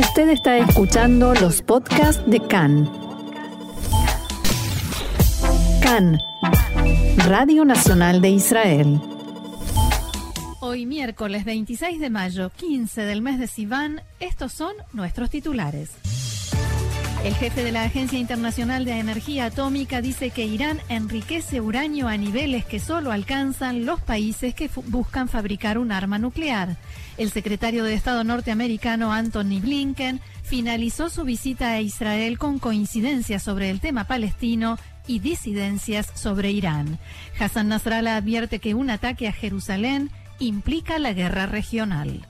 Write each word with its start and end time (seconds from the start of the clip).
Usted 0.00 0.30
está 0.30 0.56
escuchando 0.56 1.34
los 1.34 1.60
podcasts 1.60 2.22
de 2.26 2.40
CAN. 2.40 2.90
CAN, 5.82 6.18
Radio 7.28 7.66
Nacional 7.66 8.22
de 8.22 8.30
Israel. 8.30 8.98
Hoy 10.60 10.86
miércoles 10.86 11.44
26 11.44 12.00
de 12.00 12.08
mayo, 12.08 12.50
15 12.56 13.02
del 13.02 13.20
mes 13.20 13.38
de 13.38 13.46
Sivan, 13.46 14.00
estos 14.20 14.54
son 14.54 14.72
nuestros 14.94 15.28
titulares. 15.28 15.90
El 17.22 17.34
jefe 17.34 17.62
de 17.62 17.70
la 17.70 17.84
Agencia 17.84 18.18
Internacional 18.18 18.86
de 18.86 18.98
Energía 18.98 19.44
Atómica 19.44 20.00
dice 20.00 20.30
que 20.30 20.46
Irán 20.46 20.80
enriquece 20.88 21.60
uranio 21.60 22.08
a 22.08 22.16
niveles 22.16 22.64
que 22.64 22.80
solo 22.80 23.12
alcanzan 23.12 23.84
los 23.84 24.00
países 24.00 24.54
que 24.54 24.70
buscan 24.86 25.28
fabricar 25.28 25.76
un 25.76 25.92
arma 25.92 26.16
nuclear. 26.16 26.78
El 27.18 27.30
secretario 27.30 27.84
de 27.84 27.92
Estado 27.92 28.24
norteamericano 28.24 29.12
Anthony 29.12 29.60
Blinken 29.60 30.20
finalizó 30.44 31.10
su 31.10 31.24
visita 31.24 31.72
a 31.72 31.82
Israel 31.82 32.38
con 32.38 32.58
coincidencias 32.58 33.42
sobre 33.42 33.68
el 33.68 33.80
tema 33.80 34.04
palestino 34.04 34.78
y 35.06 35.18
disidencias 35.18 36.10
sobre 36.14 36.52
Irán. 36.52 36.98
Hassan 37.38 37.68
Nasrallah 37.68 38.16
advierte 38.16 38.60
que 38.60 38.72
un 38.72 38.88
ataque 38.88 39.28
a 39.28 39.32
Jerusalén 39.32 40.10
implica 40.38 40.98
la 40.98 41.12
guerra 41.12 41.44
regional. 41.44 42.26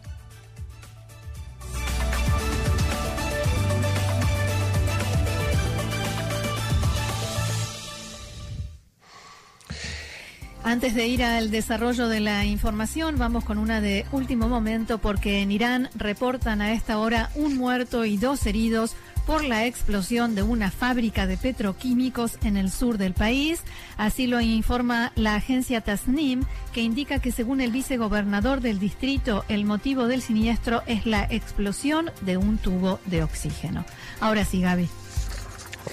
Antes 10.63 10.95
de 10.95 11.09
ir 11.09 11.25
al 11.25 11.51
desarrollo 11.51 12.09
de 12.09 12.21
la 12.21 12.45
información, 12.45 13.17
vamos 13.17 13.45
con 13.45 13.57
una 13.57 13.81
de 13.81 14.05
último 14.13 14.47
momento 14.47 14.99
porque 14.99 15.41
en 15.41 15.51
Irán 15.51 15.89
reportan 15.95 16.61
a 16.61 16.73
esta 16.75 16.99
hora 16.99 17.31
un 17.35 17.57
muerto 17.57 18.05
y 18.05 18.19
dos 18.19 18.45
heridos 18.47 18.95
por 19.27 19.43
la 19.43 19.65
explosión 19.65 20.35
de 20.35 20.43
una 20.43 20.71
fábrica 20.71 21.27
de 21.27 21.39
petroquímicos 21.39 22.37
en 22.45 22.59
el 22.59 22.71
sur 22.71 22.99
del 22.99 23.15
país. 23.15 23.63
Así 23.97 24.27
lo 24.27 24.41
informa 24.41 25.13
la 25.15 25.35
agencia 25.35 25.81
Tasnim, 25.81 26.43
que 26.75 26.83
indica 26.83 27.21
que 27.21 27.33
según 27.33 27.63
el 27.63 27.73
vicegobernador 27.73 28.61
del 28.61 28.79
distrito, 28.79 29.45
el 29.49 29.65
motivo 29.65 30.09
del 30.09 30.21
siniestro 30.21 30.83
es 30.87 31.07
la 31.07 31.25
explosión 31.25 32.11
de 32.21 32.37
un 32.37 32.59
tubo 32.59 33.01
de 33.07 33.23
oxígeno. 33.23 33.85
Ahora 34.21 34.45
sí, 34.45 34.61
Gaby. 34.61 34.89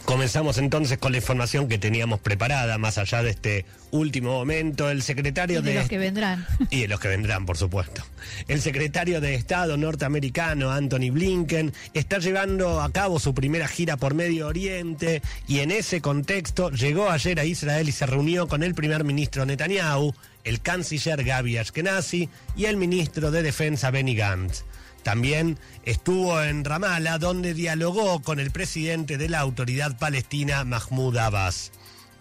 Comenzamos 0.05 0.57
entonces 0.57 0.97
con 0.97 1.11
la 1.11 1.17
información 1.17 1.67
que 1.67 1.77
teníamos 1.77 2.19
preparada, 2.19 2.77
más 2.77 2.97
allá 2.97 3.23
de 3.23 3.31
este 3.31 3.65
último 3.91 4.31
momento. 4.31 4.89
El 4.89 5.01
secretario 5.01 5.59
y 5.59 5.63
de, 5.63 5.73
los 5.75 5.89
que 5.89 5.97
vendrán. 5.97 6.45
Y 6.69 6.81
de 6.81 6.87
los 6.87 6.99
que 6.99 7.09
vendrán, 7.09 7.45
por 7.45 7.57
supuesto. 7.57 8.03
El 8.47 8.61
secretario 8.61 9.21
de 9.21 9.35
Estado 9.35 9.77
norteamericano, 9.77 10.71
Anthony 10.71 11.11
Blinken, 11.11 11.73
está 11.93 12.19
llevando 12.19 12.81
a 12.81 12.91
cabo 12.91 13.19
su 13.19 13.33
primera 13.33 13.67
gira 13.67 13.97
por 13.97 14.13
Medio 14.13 14.47
Oriente 14.47 15.21
y 15.47 15.59
en 15.59 15.71
ese 15.71 16.01
contexto 16.01 16.71
llegó 16.71 17.09
ayer 17.09 17.39
a 17.39 17.45
Israel 17.45 17.89
y 17.89 17.91
se 17.91 18.05
reunió 18.05 18.47
con 18.47 18.63
el 18.63 18.75
primer 18.75 19.03
ministro 19.03 19.45
Netanyahu, 19.45 20.13
el 20.43 20.61
canciller 20.61 21.23
Gaby 21.23 21.57
Ashkenazi 21.57 22.29
y 22.55 22.65
el 22.65 22.77
ministro 22.77 23.31
de 23.31 23.43
Defensa 23.43 23.91
Benny 23.91 24.15
Gantz. 24.15 24.63
También 25.07 25.57
estuvo 25.85 26.43
en 26.43 26.65
Ramallah, 26.65 27.17
donde 27.17 27.53
dialogó 27.53 28.21
con 28.21 28.41
el 28.41 28.51
presidente 28.51 29.17
de 29.17 29.29
la 29.29 29.39
autoridad 29.39 29.97
palestina, 29.97 30.65
Mahmoud 30.65 31.15
Abbas. 31.15 31.71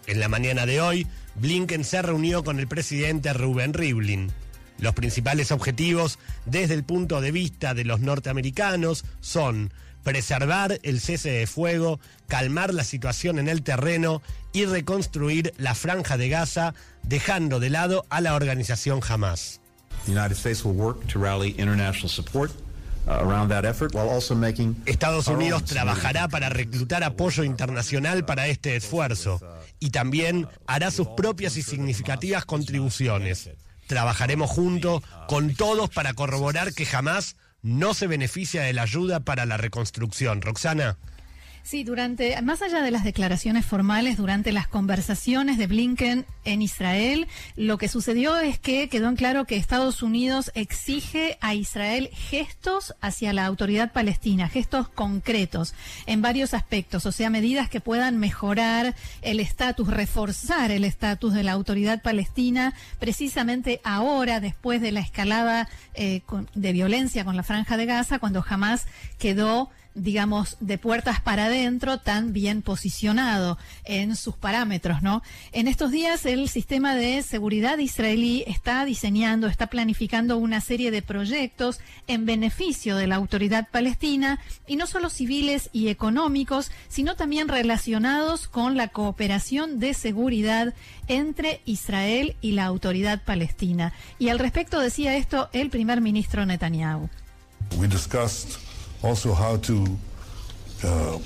En 0.05 0.21
la 0.21 0.29
mañana 0.29 0.65
de 0.65 0.79
hoy, 0.79 1.05
Blinken 1.35 1.83
se 1.83 2.01
reunió 2.01 2.45
con 2.45 2.59
el 2.59 2.67
presidente 2.69 3.33
Rubén 3.33 3.73
Rivlin. 3.73 4.31
Los 4.79 4.93
principales 4.93 5.51
objetivos 5.51 6.17
desde 6.45 6.75
el 6.75 6.85
punto 6.85 7.19
de 7.19 7.31
vista 7.31 7.73
de 7.73 7.83
los 7.83 7.99
norteamericanos 7.99 9.03
son 9.19 9.73
preservar 10.03 10.79
el 10.83 11.01
cese 11.01 11.31
de 11.31 11.45
fuego, 11.45 11.99
calmar 12.29 12.73
la 12.73 12.85
situación 12.85 13.37
en 13.37 13.49
el 13.49 13.63
terreno 13.63 14.21
y 14.53 14.63
reconstruir 14.63 15.53
la 15.57 15.75
franja 15.75 16.15
de 16.15 16.29
Gaza, 16.29 16.73
dejando 17.03 17.59
de 17.59 17.69
lado 17.69 18.05
a 18.09 18.21
la 18.21 18.33
organización 18.33 19.01
Hamas. 19.05 19.59
Estados 24.85 25.27
Unidos 25.27 25.63
trabajará 25.63 26.27
para 26.27 26.49
reclutar 26.49 27.03
apoyo 27.03 27.43
internacional 27.43 28.25
para 28.25 28.47
este 28.47 28.75
esfuerzo 28.75 29.39
y 29.79 29.91
también 29.91 30.47
hará 30.67 30.91
sus 30.91 31.07
propias 31.09 31.55
y 31.57 31.63
significativas 31.63 32.45
contribuciones. 32.45 33.49
Trabajaremos 33.87 34.49
juntos 34.49 35.03
con 35.27 35.55
todos 35.55 35.89
para 35.89 36.13
corroborar 36.13 36.73
que 36.73 36.85
jamás 36.85 37.37
no 37.61 37.93
se 37.93 38.07
beneficia 38.07 38.63
de 38.63 38.73
la 38.73 38.83
ayuda 38.83 39.21
para 39.21 39.45
la 39.45 39.57
reconstrucción. 39.57 40.41
Roxana. 40.41 40.97
Sí, 41.67 41.83
durante, 41.83 42.41
más 42.43 42.61
allá 42.61 42.81
de 42.81 42.91
las 42.91 43.03
declaraciones 43.03 43.65
formales, 43.65 44.15
durante 44.15 44.53
las 44.53 44.69
conversaciones 44.69 45.57
de 45.57 45.67
Blinken 45.67 46.25
en 46.45 46.61
Israel, 46.61 47.27
lo 47.57 47.77
que 47.77 47.89
sucedió 47.89 48.37
es 48.37 48.57
que 48.57 48.87
quedó 48.87 49.09
en 49.09 49.17
claro 49.17 49.43
que 49.43 49.57
Estados 49.57 50.01
Unidos 50.01 50.49
exige 50.55 51.37
a 51.41 51.55
Israel 51.55 52.09
gestos 52.13 52.95
hacia 53.01 53.33
la 53.33 53.45
autoridad 53.45 53.91
palestina, 53.91 54.47
gestos 54.47 54.87
concretos 54.87 55.73
en 56.05 56.21
varios 56.21 56.53
aspectos, 56.53 57.05
o 57.05 57.11
sea, 57.11 57.29
medidas 57.29 57.69
que 57.69 57.81
puedan 57.81 58.17
mejorar 58.17 58.95
el 59.21 59.41
estatus, 59.41 59.89
reforzar 59.89 60.71
el 60.71 60.85
estatus 60.85 61.33
de 61.33 61.43
la 61.43 61.51
autoridad 61.51 62.01
palestina, 62.01 62.75
precisamente 62.97 63.81
ahora, 63.83 64.39
después 64.39 64.79
de 64.79 64.93
la 64.93 65.01
escalada 65.01 65.67
eh, 65.95 66.21
de 66.55 66.71
violencia 66.71 67.25
con 67.25 67.35
la 67.35 67.43
franja 67.43 67.75
de 67.75 67.87
Gaza, 67.87 68.19
cuando 68.19 68.41
jamás 68.41 68.85
quedó 69.19 69.69
digamos, 69.97 70.57
de 70.59 70.77
puertas 70.77 71.19
para 71.19 71.45
adentro 71.45 71.97
tan 71.97 72.31
bien 72.31 72.61
posicionado 72.61 73.57
en 73.83 74.15
sus 74.15 74.35
parámetros, 74.35 75.01
¿no? 75.01 75.23
En 75.51 75.67
estos 75.67 75.91
días 75.91 76.25
el 76.25 76.47
sistema 76.49 76.95
de 76.95 77.23
seguridad 77.23 77.77
israelí 77.79 78.43
está 78.47 78.85
diseñando, 78.85 79.47
está 79.47 79.67
planificando 79.67 80.37
una 80.37 80.61
serie 80.61 80.91
de 80.91 81.01
proyectos 81.01 81.79
en 82.07 82.25
beneficio 82.25 82.95
de 82.95 83.07
la 83.07 83.15
autoridad 83.15 83.67
palestina 83.69 84.39
y 84.67 84.75
no 84.75 84.87
solo 84.87 85.09
civiles 85.09 85.69
y 85.73 85.89
económicos, 85.89 86.71
sino 86.87 87.15
también 87.15 87.47
relacionados 87.47 88.47
con 88.47 88.77
la 88.77 88.89
cooperación 88.89 89.79
de 89.79 89.93
seguridad 89.93 90.73
entre 91.07 91.61
Israel 91.65 92.35
y 92.41 92.51
la 92.51 92.65
autoridad 92.65 93.23
palestina. 93.23 93.93
Y 94.19 94.29
al 94.29 94.39
respecto 94.39 94.79
decía 94.79 95.15
esto 95.15 95.49
el 95.53 95.69
primer 95.69 96.01
ministro 96.01 96.45
Netanyahu. 96.45 97.09
Uh, 100.83 101.19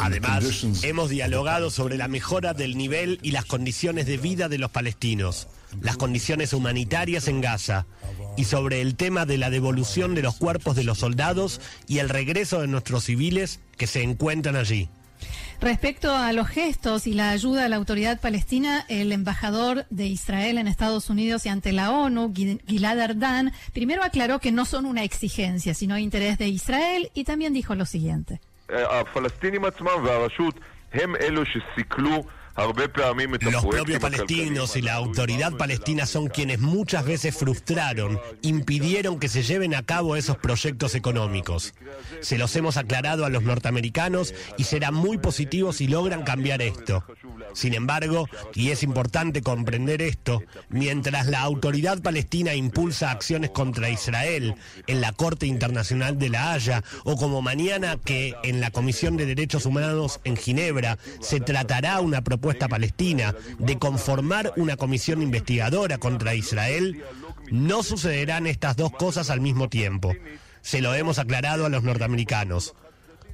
Además, 0.00 0.64
hemos 0.82 1.10
dialogado 1.10 1.70
sobre 1.70 1.96
la 1.96 2.08
mejora 2.08 2.54
del 2.54 2.76
nivel 2.76 3.20
y 3.22 3.30
las 3.30 3.44
condiciones 3.44 4.06
de 4.06 4.16
vida 4.16 4.48
de 4.48 4.58
los 4.58 4.70
palestinos, 4.70 5.46
las 5.80 5.96
condiciones 5.96 6.52
humanitarias 6.52 7.28
en 7.28 7.40
Gaza 7.40 7.86
y 8.36 8.44
sobre 8.44 8.80
el 8.80 8.96
tema 8.96 9.26
de 9.26 9.38
la 9.38 9.50
devolución 9.50 10.14
de 10.16 10.22
los 10.22 10.34
cuerpos 10.36 10.74
de 10.74 10.82
los 10.82 10.98
soldados 10.98 11.60
y 11.86 11.98
el 11.98 12.08
regreso 12.08 12.60
de 12.60 12.66
nuestros 12.66 13.04
civiles 13.04 13.60
que 13.76 13.86
se 13.86 14.02
encuentran 14.02 14.56
allí. 14.56 14.88
Respecto 15.60 16.14
a 16.14 16.32
los 16.32 16.46
gestos 16.46 17.08
y 17.08 17.14
la 17.14 17.30
ayuda 17.30 17.64
a 17.64 17.68
la 17.68 17.74
autoridad 17.76 18.20
palestina, 18.20 18.84
el 18.88 19.10
embajador 19.10 19.86
de 19.90 20.06
Israel 20.06 20.56
en 20.56 20.68
Estados 20.68 21.10
Unidos 21.10 21.46
y 21.46 21.48
ante 21.48 21.72
la 21.72 21.90
ONU, 21.90 22.32
Gilad 22.32 23.00
Ardan, 23.00 23.52
primero 23.72 24.04
aclaró 24.04 24.38
que 24.38 24.52
no 24.52 24.64
son 24.64 24.86
una 24.86 25.02
exigencia, 25.02 25.74
sino 25.74 25.98
interés 25.98 26.38
de 26.38 26.46
Israel 26.46 27.10
y 27.12 27.24
también 27.24 27.52
dijo 27.54 27.74
lo 27.74 27.86
siguiente. 27.86 28.40
Los 32.58 33.64
propios 33.64 34.00
palestinos 34.00 34.74
y 34.74 34.82
la 34.82 34.94
autoridad 34.94 35.52
palestina 35.56 36.06
son 36.06 36.26
quienes 36.26 36.58
muchas 36.58 37.04
veces 37.04 37.36
frustraron, 37.36 38.18
impidieron 38.42 39.20
que 39.20 39.28
se 39.28 39.44
lleven 39.44 39.76
a 39.76 39.84
cabo 39.84 40.16
esos 40.16 40.38
proyectos 40.38 40.96
económicos. 40.96 41.72
Se 42.20 42.36
los 42.36 42.56
hemos 42.56 42.76
aclarado 42.76 43.24
a 43.24 43.30
los 43.30 43.44
norteamericanos 43.44 44.34
y 44.56 44.64
será 44.64 44.90
muy 44.90 45.18
positivo 45.18 45.72
si 45.72 45.86
logran 45.86 46.24
cambiar 46.24 46.60
esto. 46.60 47.04
Sin 47.54 47.74
embargo, 47.74 48.28
y 48.54 48.70
es 48.70 48.82
importante 48.82 49.40
comprender 49.40 50.02
esto, 50.02 50.42
mientras 50.68 51.28
la 51.28 51.42
autoridad 51.42 52.02
palestina 52.02 52.54
impulsa 52.54 53.12
acciones 53.12 53.50
contra 53.50 53.88
Israel 53.88 54.56
en 54.88 55.00
la 55.00 55.12
Corte 55.12 55.46
Internacional 55.46 56.18
de 56.18 56.28
la 56.28 56.52
Haya 56.52 56.82
o 57.04 57.16
como 57.16 57.40
mañana 57.40 57.98
que 58.04 58.34
en 58.42 58.60
la 58.60 58.72
Comisión 58.72 59.16
de 59.16 59.26
Derechos 59.26 59.64
Humanos 59.64 60.20
en 60.24 60.36
Ginebra 60.36 60.98
se 61.20 61.38
tratará 61.38 62.00
una 62.00 62.22
propuesta 62.22 62.47
palestina 62.68 63.34
de 63.58 63.78
conformar 63.78 64.52
una 64.56 64.76
comisión 64.76 65.22
investigadora 65.22 65.98
contra 65.98 66.34
Israel, 66.34 67.02
no 67.50 67.82
sucederán 67.82 68.46
estas 68.46 68.76
dos 68.76 68.92
cosas 68.92 69.30
al 69.30 69.40
mismo 69.40 69.68
tiempo. 69.68 70.14
Se 70.62 70.80
lo 70.80 70.94
hemos 70.94 71.18
aclarado 71.18 71.66
a 71.66 71.68
los 71.68 71.82
norteamericanos. 71.82 72.74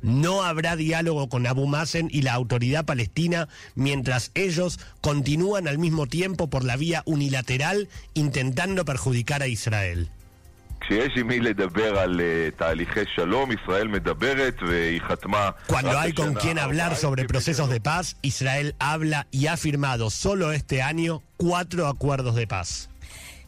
No 0.02 0.42
habrá 0.42 0.76
diálogo 0.76 1.28
con 1.30 1.46
Abu 1.46 1.66
Mazen 1.66 2.08
y 2.10 2.22
la 2.22 2.34
autoridad 2.34 2.84
palestina 2.84 3.48
mientras 3.74 4.32
ellos 4.34 4.78
continúan 5.00 5.66
al 5.66 5.78
mismo 5.78 6.06
tiempo 6.06 6.50
por 6.50 6.62
la 6.64 6.76
vía 6.76 7.02
unilateral 7.06 7.88
intentando 8.12 8.84
perjudicar 8.84 9.42
a 9.42 9.46
Israel. 9.46 10.10
Cuando 15.66 15.98
hay 15.98 16.12
con 16.12 16.34
quien 16.34 16.58
hablar 16.58 16.96
sobre 16.96 17.24
procesos 17.24 17.70
de 17.70 17.80
paz, 17.80 18.16
Israel 18.22 18.74
habla 18.78 19.26
y 19.30 19.46
ha 19.46 19.56
firmado 19.56 20.10
solo 20.10 20.52
este 20.52 20.82
año 20.82 21.22
cuatro 21.36 21.86
acuerdos 21.86 22.34
de 22.34 22.46
paz. 22.46 22.90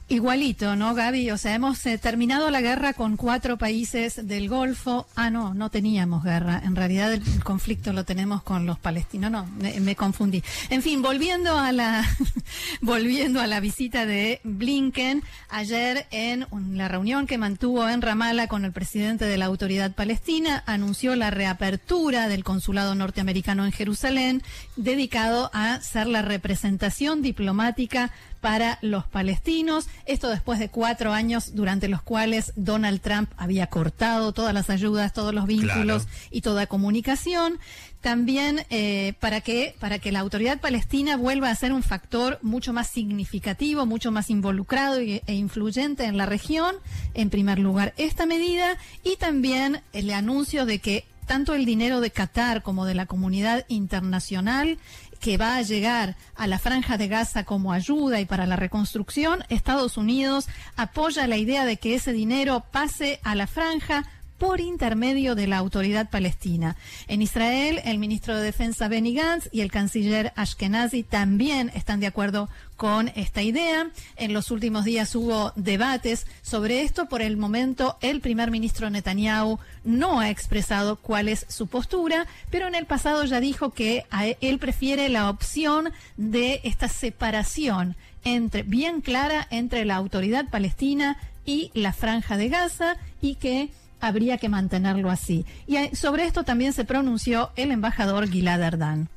Igualito, 0.09 0.77
¿no, 0.77 0.95
Gaby? 0.95 1.33
O 1.33 1.37
sea, 1.37 1.57
hemos 1.57 1.85
eh, 1.85 1.99
terminado 1.99 2.49
la 2.53 2.61
guerra 2.61 2.93
con 2.93 3.17
cuatro 3.17 3.59
países 3.59 4.29
del 4.29 4.49
Golfo. 4.49 5.09
Ah, 5.17 5.31
no, 5.31 5.53
no 5.53 5.69
teníamos 5.69 6.23
guerra. 6.23 6.63
En 6.65 6.77
realidad 6.77 7.13
el, 7.13 7.43
conflicto 7.43 7.93
lo 7.93 8.05
tenemos 8.05 8.41
con 8.45 8.67
los 8.67 8.79
palestinos. 8.79 9.33
No, 9.33 9.49
me, 9.81 9.97
confundí. 9.97 10.45
En 10.71 10.83
fin, 10.83 11.03
volviendo 11.03 11.59
a 11.59 11.73
la 11.73 12.05
volviendo 12.83 13.41
a 13.41 13.49
la 13.49 13.59
visita 13.59 14.07
de 14.07 14.41
Blinken 14.45 15.25
ayer 15.49 16.07
en 16.13 16.47
la 16.75 16.87
reunión 16.87 17.27
que 17.27 17.37
mantuvo 17.37 17.89
en 17.89 18.01
Ramallah 18.01 18.47
con 18.47 18.65
el 18.65 18.71
presidente 18.71 19.25
de 19.25 19.39
la 19.39 19.47
Autoridad 19.47 19.91
Palestina, 19.91 20.63
anunció 20.67 21.17
la 21.17 21.33
reapertura 21.33 22.29
del 22.29 22.45
consulado 22.45 22.95
norteamericano 22.95 23.65
en 23.65 23.73
Jerusalén, 23.73 24.45
dedicado 24.77 25.51
a 25.53 25.81
ser 25.81 26.07
la 26.07 26.23
representación 26.23 27.23
diplomática 27.23 28.13
para 28.47 28.79
los 28.81 29.05
palestinos. 29.09 29.89
Esto 30.05 30.29
después 30.29 30.61
de 30.61 30.69
cuatro 30.69 31.13
años 31.13 31.57
durante 31.57 31.89
los 31.89 32.01
cuales 32.01 32.53
Donald 32.55 33.01
Trump 33.01 33.29
había 33.37 33.67
cortado 33.67 34.31
todas 34.31 34.55
las 34.55 34.71
ayudas, 34.71 35.13
todos 35.13 35.35
los 35.35 35.47
vínculos 35.47 36.07
y 36.31 36.43
toda 36.43 36.69
comunicación. 36.69 37.59
También 38.03 38.65
eh, 38.71 39.15
para 39.19 39.41
que 39.41 39.75
para 39.81 39.99
que 39.99 40.13
la 40.13 40.21
autoridad 40.21 40.61
palestina 40.61 41.17
vuelva 41.17 41.51
a 41.51 41.57
ser 41.57 41.73
un 41.73 41.83
factor 41.83 42.39
mucho 42.41 42.73
más 42.73 42.89
significativo, 42.89 43.85
mucho 43.85 44.13
más 44.13 44.31
involucrado 44.31 45.01
e 45.01 45.23
influyente 45.27 46.05
en 46.05 46.17
la 46.17 46.27
región. 46.27 46.77
En 47.15 47.31
primer 47.31 47.59
lugar, 47.59 47.95
esta 47.97 48.27
medida 48.27 48.79
y 49.03 49.17
también 49.17 49.81
el 49.93 50.09
anuncio 50.13 50.67
de 50.67 50.79
que 50.79 51.05
tanto 51.27 51.55
el 51.55 51.65
dinero 51.65 52.01
de 52.01 52.11
Qatar 52.11 52.63
como 52.63 52.87
de 52.87 52.95
la 52.95 53.07
comunidad 53.07 53.65
internacional 53.69 54.79
que 55.17 55.37
va 55.37 55.57
a 55.57 55.63
llegar 55.63 56.17
a 56.35 56.47
la 56.47 56.59
franja 56.59 56.97
de 56.97 57.09
Gaza 57.09 57.45
como 57.45 57.73
ayuda 57.73 58.21
y 58.21 58.25
para 58.25 58.47
la 58.47 58.57
reconstrucción, 58.57 59.45
Estados 59.49 59.97
Unidos 59.97 60.49
apoya 60.77 61.27
la 61.27 61.37
idea 61.37 61.65
de 61.65 61.77
que 61.77 61.95
ese 61.95 62.13
dinero 62.13 62.65
pase 62.71 63.21
a 63.23 63.35
la 63.35 63.47
franja 63.47 64.05
por 64.39 64.61
intermedio 64.61 65.35
de 65.35 65.47
la 65.47 65.59
autoridad 65.59 66.11
palestina. 66.11 66.77
En 67.09 67.23
Israel, 67.23 67.81
el 67.85 67.99
ministro 67.99 68.37
de 68.37 68.43
Defensa 68.43 68.89
Benny 68.89 69.15
Gantz 69.15 69.49
y 69.53 69.61
el 69.61 69.71
canciller 69.71 70.33
Ashkenazi 70.37 71.03
también 71.03 71.71
están 71.75 72.01
de 72.01 72.07
acuerdo 72.07 72.49
con 72.77 73.09
esta 73.17 73.43
idea. 73.43 73.91
En 74.17 74.33
los 74.33 74.51
últimos 74.51 74.85
días 74.85 75.15
hubo 75.15 75.53
debates 75.57 76.27
sobre 76.43 76.83
esto. 76.83 77.09
Por 77.09 77.23
el 77.23 77.37
momento, 77.37 77.97
el 78.01 78.21
primer 78.21 78.51
ministro 78.51 78.91
Netanyahu 78.91 79.59
no 79.85 80.21
ha 80.21 80.31
expresado 80.31 80.97
cuál 80.97 81.29
es 81.29 81.47
su 81.49 81.67
postura, 81.67 82.27
pero 82.51 82.69
en 82.69 82.75
el 82.75 82.87
pasado 82.87 83.25
ya 83.25 83.41
dijo 83.41 83.71
que 83.71 84.05
él 84.41 84.59
prefiere 84.59 85.09
la 85.09 85.31
opción 85.31 85.93
de 86.17 86.61
esta 86.65 86.89
separación 86.89 87.97
entre 88.25 88.65
bien 88.65 89.01
clara 89.01 89.47
entre 89.51 89.85
la 89.85 89.95
autoridad 89.95 90.51
palestina 90.51 91.17
y 91.45 91.71
la 91.75 91.93
franja 91.93 92.37
de 92.37 92.49
Gaza 92.49 92.97
y 93.23 93.37
que 93.37 93.71
habría 94.01 94.39
que 94.39 94.49
mantenerlo 94.49 95.11
así. 95.11 95.45
Y 95.67 95.77
eh, 95.77 95.91
sobre 95.95 96.25
esto 96.25 96.45
también 96.45 96.73
se 96.73 96.85
pronunció 96.85 97.51
el 97.57 97.71
embajador 97.71 98.29
Gilad 98.29 98.63
Erdan. 98.63 99.09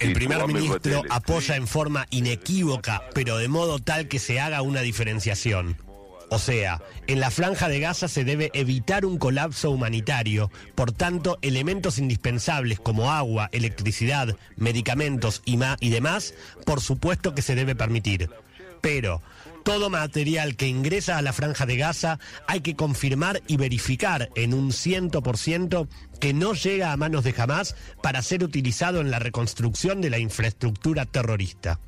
El 0.00 0.12
primer 0.12 0.46
ministro 0.46 1.02
apoya 1.10 1.56
en 1.56 1.68
forma 1.68 2.06
inequívoca, 2.10 3.02
pero 3.14 3.36
de 3.36 3.48
modo 3.48 3.78
tal 3.78 4.08
que 4.08 4.18
se 4.18 4.40
haga 4.40 4.62
una 4.62 4.80
diferenciación. 4.80 5.76
O 6.30 6.38
sea, 6.40 6.82
en 7.06 7.20
la 7.20 7.30
franja 7.30 7.68
de 7.68 7.78
Gaza 7.78 8.08
se 8.08 8.24
debe 8.24 8.50
evitar 8.54 9.04
un 9.04 9.18
colapso 9.18 9.70
humanitario, 9.70 10.50
por 10.74 10.90
tanto, 10.90 11.38
elementos 11.42 11.98
indispensables 11.98 12.80
como 12.80 13.12
agua, 13.12 13.48
electricidad, 13.52 14.36
medicamentos 14.56 15.42
y, 15.44 15.60
y 15.78 15.90
demás, 15.90 16.34
por 16.64 16.80
supuesto 16.80 17.36
que 17.36 17.42
se 17.42 17.54
debe 17.54 17.76
permitir. 17.76 18.30
Pero 18.80 19.22
todo 19.64 19.90
material 19.90 20.56
que 20.56 20.68
ingresa 20.68 21.16
a 21.18 21.22
la 21.22 21.32
franja 21.32 21.66
de 21.66 21.76
Gaza 21.76 22.18
hay 22.46 22.60
que 22.60 22.76
confirmar 22.76 23.42
y 23.48 23.56
verificar 23.56 24.28
en 24.36 24.54
un 24.54 24.70
100% 24.70 25.88
que 26.20 26.34
no 26.34 26.52
llega 26.52 26.92
a 26.92 26.96
manos 26.96 27.24
de 27.24 27.34
Hamas 27.36 27.74
para 28.02 28.22
ser 28.22 28.44
utilizado 28.44 29.00
en 29.00 29.10
la 29.10 29.18
reconstrucción 29.18 30.00
de 30.00 30.10
la 30.10 30.18
infraestructura 30.18 31.06
terrorista. 31.06 31.80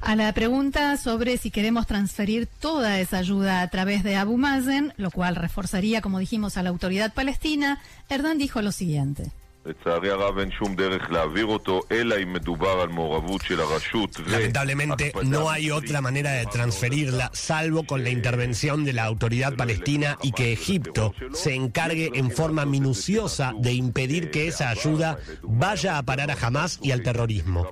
A 0.00 0.16
la 0.16 0.32
pregunta 0.32 0.96
sobre 0.96 1.36
si 1.36 1.50
queremos 1.50 1.86
transferir 1.86 2.46
toda 2.46 2.98
esa 2.98 3.18
ayuda 3.18 3.62
a 3.62 3.68
través 3.68 4.02
de 4.02 4.16
Abu 4.16 4.36
Mazen, 4.36 4.94
lo 4.96 5.12
cual 5.12 5.36
reforzaría, 5.36 6.00
como 6.00 6.18
dijimos, 6.18 6.56
a 6.56 6.62
la 6.62 6.70
autoridad 6.70 7.14
palestina, 7.14 7.80
Erdan 8.08 8.38
dijo 8.38 8.62
lo 8.62 8.72
siguiente. 8.72 9.30
Lamentablemente 14.26 15.12
no 15.24 15.50
hay 15.50 15.70
otra 15.70 16.00
manera 16.00 16.32
de 16.32 16.46
transferirla 16.46 17.30
salvo 17.32 17.84
con 17.84 18.02
la 18.02 18.10
intervención 18.10 18.84
de 18.84 18.92
la 18.92 19.04
autoridad 19.04 19.54
palestina 19.54 20.18
y 20.22 20.32
que 20.32 20.52
Egipto 20.52 21.14
se 21.32 21.54
encargue 21.54 22.10
en 22.14 22.32
forma 22.32 22.66
minuciosa 22.66 23.52
de 23.56 23.72
impedir 23.72 24.30
que 24.32 24.48
esa 24.48 24.70
ayuda 24.70 25.18
vaya 25.42 25.96
a 25.96 26.02
parar 26.02 26.30
a 26.32 26.36
Hamas 26.40 26.80
y 26.82 26.90
al 26.90 27.02
terrorismo. 27.02 27.68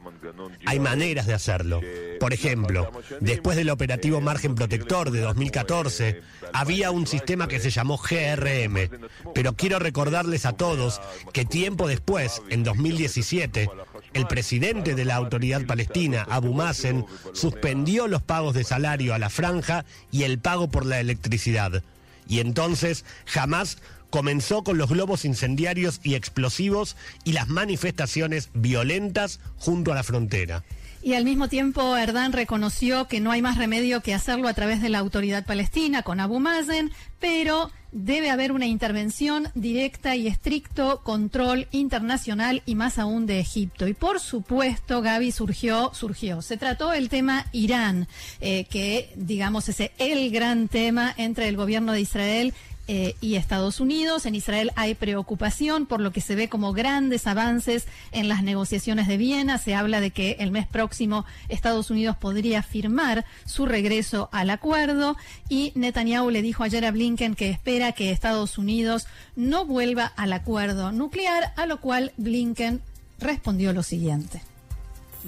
Hay 0.66 0.78
maneras 0.78 1.26
de 1.26 1.34
hacerlo. 1.34 1.81
Por 2.20 2.32
ejemplo, 2.32 2.90
después 3.20 3.56
del 3.56 3.70
operativo 3.70 4.20
Margen 4.20 4.54
Protector 4.54 5.10
de 5.10 5.20
2014, 5.20 6.22
había 6.52 6.91
un 6.91 7.06
sistema 7.06 7.49
que 7.49 7.61
se 7.61 7.70
llamó 7.70 7.99
GRM, 7.99 8.91
pero 9.35 9.55
quiero 9.55 9.79
recordarles 9.79 10.47
a 10.47 10.52
todos 10.52 11.00
que 11.32 11.44
tiempo 11.44 11.88
después, 11.88 12.43
en 12.50 12.64
2017, 12.64 13.70
el 14.14 14.26
presidente 14.26 14.94
de 14.94 15.05
la 15.05 15.17
autoridad 15.17 15.67
palestina, 15.67 16.26
Abu 16.29 16.52
Mazen, 16.52 17.06
suspendió 17.32 18.08
los 18.08 18.23
pagos 18.23 18.55
de 18.55 18.64
salario 18.64 19.14
a 19.14 19.19
la 19.19 19.31
franja 19.31 19.85
y 20.11 20.25
el 20.25 20.38
pago 20.38 20.69
por 20.69 20.87
la 20.87 21.00
electricidad. 21.00 21.82
Y 22.29 22.41
entonces 22.41 23.05
jamás 23.26 23.79
comenzó 24.11 24.62
con 24.62 24.76
los 24.76 24.91
globos 24.91 25.25
incendiarios 25.25 26.00
y 26.02 26.14
explosivos 26.14 26.97
y 27.25 27.32
las 27.32 27.49
manifestaciones 27.49 28.50
violentas 28.55 29.41
junto 29.56 29.93
a 29.93 29.94
la 29.94 30.02
frontera. 30.02 30.64
Y 31.02 31.14
al 31.14 31.25
mismo 31.25 31.49
tiempo, 31.49 31.97
Erdán 31.97 32.32
reconoció 32.32 33.08
que 33.08 33.20
no 33.20 33.31
hay 33.31 33.41
más 33.41 33.56
remedio 33.56 34.02
que 34.02 34.12
hacerlo 34.12 34.49
a 34.49 34.55
través 34.55 34.82
de 34.82 34.91
la 34.91 34.99
autoridad 34.99 35.47
palestina 35.47 36.02
con 36.02 36.20
Abu 36.20 36.41
Mazen, 36.41 36.90
pero 37.19 37.71
debe 37.90 38.30
haber 38.30 38.52
una 38.52 38.66
intervención 38.66 39.49
directa 39.54 40.14
y 40.14 40.26
estricto 40.26 41.02
control 41.02 41.69
internacional 41.71 42.62
y 42.66 42.75
más 42.75 42.99
aún 42.99 43.26
de 43.26 43.40
Egipto. 43.40 43.88
Y 43.88 43.95
por 43.95 44.21
supuesto, 44.21 45.00
Gaby 45.00 45.33
surgió, 45.33 45.90
surgió. 45.95 46.42
Se 46.42 46.59
trató 46.59 46.92
el 46.92 47.09
tema 47.09 47.47
Irán, 47.52 48.07
eh, 48.40 48.64
que 48.64 49.11
digamos 49.16 49.71
es 49.71 49.90
el 49.99 50.30
gran 50.30 50.69
tema 50.69 51.14
entre 51.16 51.49
el 51.49 51.57
gobierno 51.57 51.92
de 51.92 52.02
Israel 52.02 52.54
eh, 52.92 53.14
y 53.20 53.37
Estados 53.37 53.78
Unidos. 53.78 54.26
En 54.26 54.35
Israel 54.35 54.73
hay 54.75 54.97
preocupación 54.97 55.87
por 55.87 56.00
lo 56.00 56.11
que 56.11 56.20
se 56.20 56.35
ve 56.35 56.49
como 56.49 56.73
grandes 56.73 57.28
avances 57.28 57.87
en 58.11 58.28
las 58.28 58.42
negociaciones 58.42 59.06
de 59.06 59.16
Viena. 59.16 59.59
Se 59.59 59.76
habla 59.76 60.00
de 60.00 60.11
que 60.11 60.32
el 60.40 60.50
mes 60.50 60.66
próximo 60.66 61.25
Estados 61.49 61.92
Unidos 61.92 62.16
podría 62.16 62.64
firmar 62.64 63.25
su 63.47 63.64
regreso 63.64 64.28
al 64.32 64.50
acuerdo 64.50 65.16
y 65.49 65.70
Netanyahu 65.76 66.30
le 66.30 66.42
dijo 66.42 66.64
ayer 66.64 66.85
a 66.85 66.90
Blinken 66.90 67.37
que 67.37 67.50
espera 67.50 67.92
que 67.92 68.11
Estados 68.11 68.59
Unidos 68.59 69.06
no 69.37 69.64
vuelva 69.64 70.06
al 70.06 70.32
acuerdo 70.32 70.90
nuclear, 70.90 71.52
a 71.56 71.66
lo 71.66 71.80
cual 71.80 72.11
Blinken 72.16 72.80
respondió 73.20 73.73
lo 73.73 73.85
siguiente. 73.85 74.42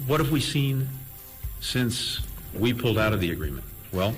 What 0.05 0.19
have 0.19 0.33
we 0.33 0.41
seen 0.41 0.89
since 1.61 2.19
we 2.59 2.73
pulled 2.73 2.97
out 2.97 3.13
of 3.13 3.21
the 3.21 3.31
agreement? 3.31 3.63
Well, 3.93 4.13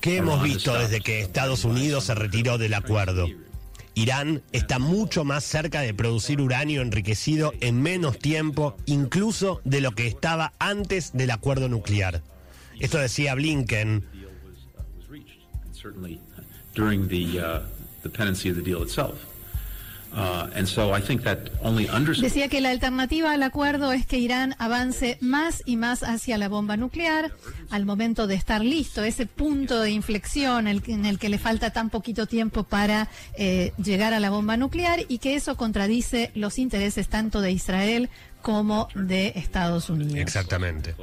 ¿Qué 0.00 0.16
hemos 0.18 0.42
visto 0.42 0.74
desde 0.78 1.00
que 1.00 1.20
Estados 1.20 1.64
Unidos 1.64 2.04
se 2.04 2.14
retiró 2.14 2.56
del 2.58 2.74
acuerdo? 2.74 3.26
Irán 3.94 4.42
está 4.52 4.78
mucho 4.78 5.24
más 5.24 5.42
cerca 5.42 5.80
de 5.80 5.92
producir 5.92 6.40
uranio 6.40 6.82
enriquecido 6.82 7.52
en 7.60 7.82
menos 7.82 8.18
tiempo, 8.18 8.76
incluso 8.86 9.60
de 9.64 9.80
lo 9.80 9.90
que 9.92 10.06
estaba 10.06 10.52
antes 10.60 11.12
del 11.14 11.32
acuerdo 11.32 11.68
nuclear. 11.68 12.22
Esto 12.78 12.98
decía 12.98 13.34
Blinken. 13.34 14.04
Uh, 14.04 14.28
Decía 22.22 22.48
que 22.48 22.60
la 22.60 22.70
alternativa 22.70 23.32
al 23.32 23.42
acuerdo 23.42 23.92
es 23.92 24.06
que 24.06 24.18
Irán 24.18 24.54
avance 24.58 25.18
más 25.20 25.62
y 25.66 25.76
más 25.76 26.02
hacia 26.02 26.38
la 26.38 26.48
bomba 26.48 26.76
nuclear 26.76 27.32
al 27.70 27.84
momento 27.84 28.26
de 28.26 28.34
estar 28.34 28.64
listo, 28.64 29.02
ese 29.04 29.26
punto 29.26 29.80
de 29.80 29.90
inflexión 29.90 30.66
en 30.66 31.06
el 31.06 31.18
que 31.18 31.28
le 31.28 31.38
falta 31.38 31.70
tan 31.70 31.90
poquito 31.90 32.26
tiempo 32.26 32.64
para 32.64 33.08
eh, 33.36 33.72
llegar 33.82 34.14
a 34.14 34.20
la 34.20 34.30
bomba 34.30 34.56
nuclear 34.56 35.00
y 35.08 35.18
que 35.18 35.34
eso 35.34 35.56
contradice 35.56 36.30
los 36.34 36.58
intereses 36.58 37.08
tanto 37.08 37.40
de 37.40 37.52
Israel 37.52 38.08
como 38.48 38.88
de 38.94 39.34
Estados 39.36 39.90
Unidos. 39.90 40.14
Exactamente. 40.14 40.94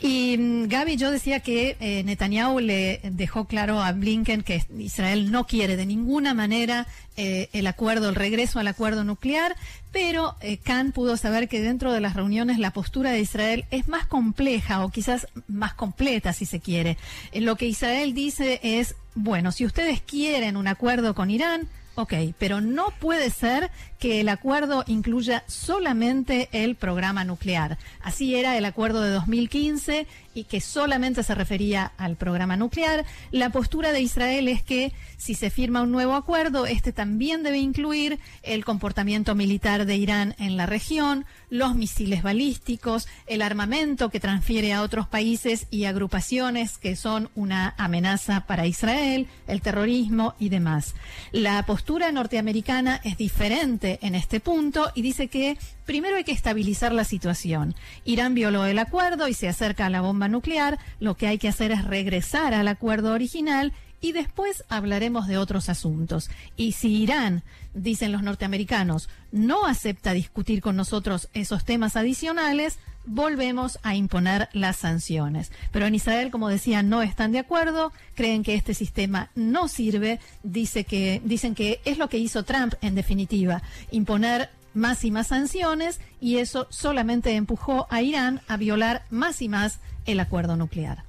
Y 0.00 0.38
mm, 0.38 0.68
Gaby, 0.68 0.96
yo 0.96 1.10
decía 1.10 1.40
que 1.40 1.76
eh, 1.80 2.02
Netanyahu 2.02 2.60
le 2.60 3.00
dejó 3.02 3.44
claro 3.44 3.82
a 3.82 3.92
Blinken 3.92 4.42
que 4.42 4.64
Israel 4.78 5.30
no 5.30 5.46
quiere 5.46 5.76
de 5.76 5.84
ninguna 5.84 6.32
manera 6.32 6.86
eh, 7.18 7.50
el 7.52 7.66
acuerdo, 7.66 8.08
el 8.08 8.14
regreso 8.14 8.58
al 8.58 8.68
acuerdo 8.68 9.04
nuclear, 9.04 9.54
pero 9.92 10.34
eh, 10.40 10.56
Khan 10.56 10.92
pudo 10.92 11.18
saber 11.18 11.46
que 11.50 11.60
dentro 11.60 11.92
de 11.92 12.00
las 12.00 12.14
reuniones 12.14 12.58
la 12.58 12.70
postura 12.70 13.10
de 13.10 13.20
Israel 13.20 13.66
es 13.70 13.86
más 13.86 14.06
compleja 14.06 14.82
o 14.82 14.88
quizás 14.88 15.28
más 15.48 15.74
completa, 15.74 16.32
si 16.32 16.46
se 16.46 16.60
quiere. 16.60 16.96
lo 17.34 17.56
que 17.56 17.66
Israel 17.66 18.14
dice 18.14 18.60
es, 18.62 18.94
bueno, 19.14 19.52
si 19.52 19.66
ustedes 19.66 20.00
quieren 20.00 20.56
un 20.56 20.68
acuerdo 20.68 21.14
con 21.14 21.30
Irán, 21.30 21.68
Ok, 21.98 22.12
pero 22.38 22.60
no 22.60 22.88
puede 23.00 23.30
ser 23.30 23.70
que 23.98 24.20
el 24.20 24.28
acuerdo 24.28 24.84
incluya 24.86 25.44
solamente 25.46 26.48
el 26.52 26.74
programa 26.74 27.24
nuclear. 27.24 27.78
Así 28.02 28.34
era 28.34 28.56
el 28.56 28.64
acuerdo 28.64 29.00
de 29.02 29.10
2015 29.10 30.06
y 30.34 30.44
que 30.44 30.60
solamente 30.60 31.22
se 31.22 31.34
refería 31.34 31.92
al 31.96 32.16
programa 32.16 32.56
nuclear. 32.56 33.06
La 33.30 33.50
postura 33.50 33.92
de 33.92 34.02
Israel 34.02 34.48
es 34.48 34.62
que 34.62 34.92
si 35.16 35.34
se 35.34 35.48
firma 35.48 35.80
un 35.80 35.90
nuevo 35.90 36.14
acuerdo, 36.14 36.66
este 36.66 36.92
también 36.92 37.42
debe 37.42 37.58
incluir 37.58 38.18
el 38.42 38.64
comportamiento 38.64 39.34
militar 39.34 39.86
de 39.86 39.96
Irán 39.96 40.34
en 40.38 40.58
la 40.58 40.66
región, 40.66 41.24
los 41.48 41.74
misiles 41.74 42.22
balísticos, 42.22 43.08
el 43.26 43.40
armamento 43.40 44.10
que 44.10 44.20
transfiere 44.20 44.74
a 44.74 44.82
otros 44.82 45.08
países 45.08 45.68
y 45.70 45.84
agrupaciones 45.84 46.76
que 46.76 46.96
son 46.96 47.30
una 47.34 47.74
amenaza 47.78 48.46
para 48.46 48.66
Israel, 48.66 49.28
el 49.46 49.62
terrorismo 49.62 50.34
y 50.38 50.50
demás. 50.50 50.94
La 51.32 51.64
postura 51.64 52.12
norteamericana 52.12 53.00
es 53.04 53.16
diferente 53.16 53.85
en 54.02 54.14
este 54.14 54.40
punto 54.40 54.90
y 54.94 55.02
dice 55.02 55.28
que 55.28 55.56
primero 55.84 56.16
hay 56.16 56.24
que 56.24 56.32
estabilizar 56.32 56.92
la 56.92 57.04
situación. 57.04 57.74
Irán 58.04 58.34
violó 58.34 58.66
el 58.66 58.78
acuerdo 58.78 59.28
y 59.28 59.34
se 59.34 59.48
acerca 59.48 59.86
a 59.86 59.90
la 59.90 60.00
bomba 60.00 60.28
nuclear. 60.28 60.78
Lo 61.00 61.16
que 61.16 61.26
hay 61.26 61.38
que 61.38 61.48
hacer 61.48 61.72
es 61.72 61.84
regresar 61.84 62.54
al 62.54 62.68
acuerdo 62.68 63.12
original 63.12 63.72
y 64.00 64.12
después 64.12 64.64
hablaremos 64.68 65.26
de 65.26 65.38
otros 65.38 65.68
asuntos. 65.68 66.30
Y 66.56 66.72
si 66.72 67.02
Irán, 67.02 67.42
dicen 67.74 68.12
los 68.12 68.22
norteamericanos, 68.22 69.08
no 69.32 69.66
acepta 69.66 70.12
discutir 70.12 70.60
con 70.60 70.76
nosotros 70.76 71.28
esos 71.34 71.64
temas 71.64 71.96
adicionales, 71.96 72.78
volvemos 73.06 73.78
a 73.82 73.94
imponer 73.94 74.48
las 74.52 74.76
sanciones. 74.76 75.52
Pero 75.72 75.86
en 75.86 75.94
Israel, 75.94 76.30
como 76.30 76.48
decía, 76.48 76.82
no 76.82 77.02
están 77.02 77.32
de 77.32 77.38
acuerdo, 77.38 77.92
creen 78.14 78.42
que 78.42 78.54
este 78.54 78.74
sistema 78.74 79.30
no 79.34 79.68
sirve, 79.68 80.20
dice 80.42 80.84
que, 80.84 81.22
dicen 81.24 81.54
que 81.54 81.80
es 81.84 81.98
lo 81.98 82.08
que 82.08 82.18
hizo 82.18 82.42
Trump 82.42 82.74
en 82.82 82.94
definitiva, 82.94 83.62
imponer 83.90 84.50
más 84.74 85.04
y 85.04 85.10
más 85.10 85.28
sanciones 85.28 86.00
y 86.20 86.36
eso 86.36 86.66
solamente 86.70 87.34
empujó 87.34 87.86
a 87.88 88.02
Irán 88.02 88.42
a 88.46 88.58
violar 88.58 89.04
más 89.08 89.40
y 89.40 89.48
más 89.48 89.80
el 90.04 90.20
acuerdo 90.20 90.56
nuclear. 90.56 91.05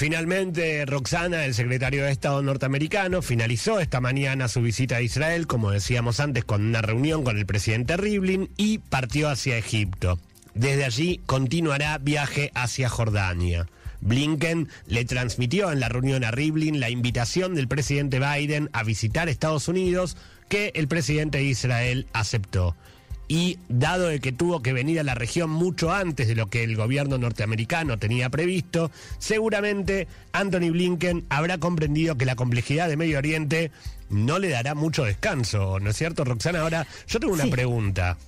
Finalmente, 0.00 0.86
Roxana, 0.86 1.44
el 1.44 1.52
secretario 1.52 2.04
de 2.04 2.10
Estado 2.10 2.40
norteamericano, 2.40 3.20
finalizó 3.20 3.80
esta 3.80 4.00
mañana 4.00 4.48
su 4.48 4.62
visita 4.62 4.96
a 4.96 5.02
Israel, 5.02 5.46
como 5.46 5.72
decíamos 5.72 6.20
antes, 6.20 6.46
con 6.46 6.64
una 6.64 6.80
reunión 6.80 7.22
con 7.22 7.36
el 7.36 7.44
presidente 7.44 7.98
Rivlin 7.98 8.48
y 8.56 8.78
partió 8.78 9.28
hacia 9.28 9.58
Egipto. 9.58 10.18
Desde 10.54 10.86
allí 10.86 11.20
continuará 11.26 11.98
viaje 11.98 12.50
hacia 12.54 12.88
Jordania. 12.88 13.66
Blinken 14.00 14.70
le 14.86 15.04
transmitió 15.04 15.70
en 15.70 15.80
la 15.80 15.90
reunión 15.90 16.24
a 16.24 16.30
Rivlin 16.30 16.80
la 16.80 16.88
invitación 16.88 17.54
del 17.54 17.68
presidente 17.68 18.20
Biden 18.20 18.70
a 18.72 18.84
visitar 18.84 19.28
Estados 19.28 19.68
Unidos 19.68 20.16
que 20.48 20.72
el 20.76 20.88
presidente 20.88 21.36
de 21.36 21.44
Israel 21.44 22.06
aceptó 22.14 22.74
y 23.30 23.60
dado 23.68 24.08
de 24.08 24.18
que 24.18 24.32
tuvo 24.32 24.60
que 24.60 24.72
venir 24.72 24.98
a 24.98 25.04
la 25.04 25.14
región 25.14 25.50
mucho 25.50 25.92
antes 25.92 26.26
de 26.26 26.34
lo 26.34 26.48
que 26.48 26.64
el 26.64 26.74
gobierno 26.74 27.16
norteamericano 27.16 27.96
tenía 27.96 28.28
previsto, 28.28 28.90
seguramente 29.20 30.08
Anthony 30.32 30.72
Blinken 30.72 31.26
habrá 31.28 31.58
comprendido 31.58 32.16
que 32.16 32.24
la 32.24 32.34
complejidad 32.34 32.88
de 32.88 32.96
Medio 32.96 33.18
Oriente 33.18 33.70
no 34.08 34.40
le 34.40 34.48
dará 34.48 34.74
mucho 34.74 35.04
descanso, 35.04 35.78
¿no 35.78 35.90
es 35.90 35.96
cierto, 35.96 36.24
Roxana? 36.24 36.62
Ahora, 36.62 36.88
yo 37.06 37.20
tengo 37.20 37.32
una 37.34 37.46
pregunta. 37.46 38.18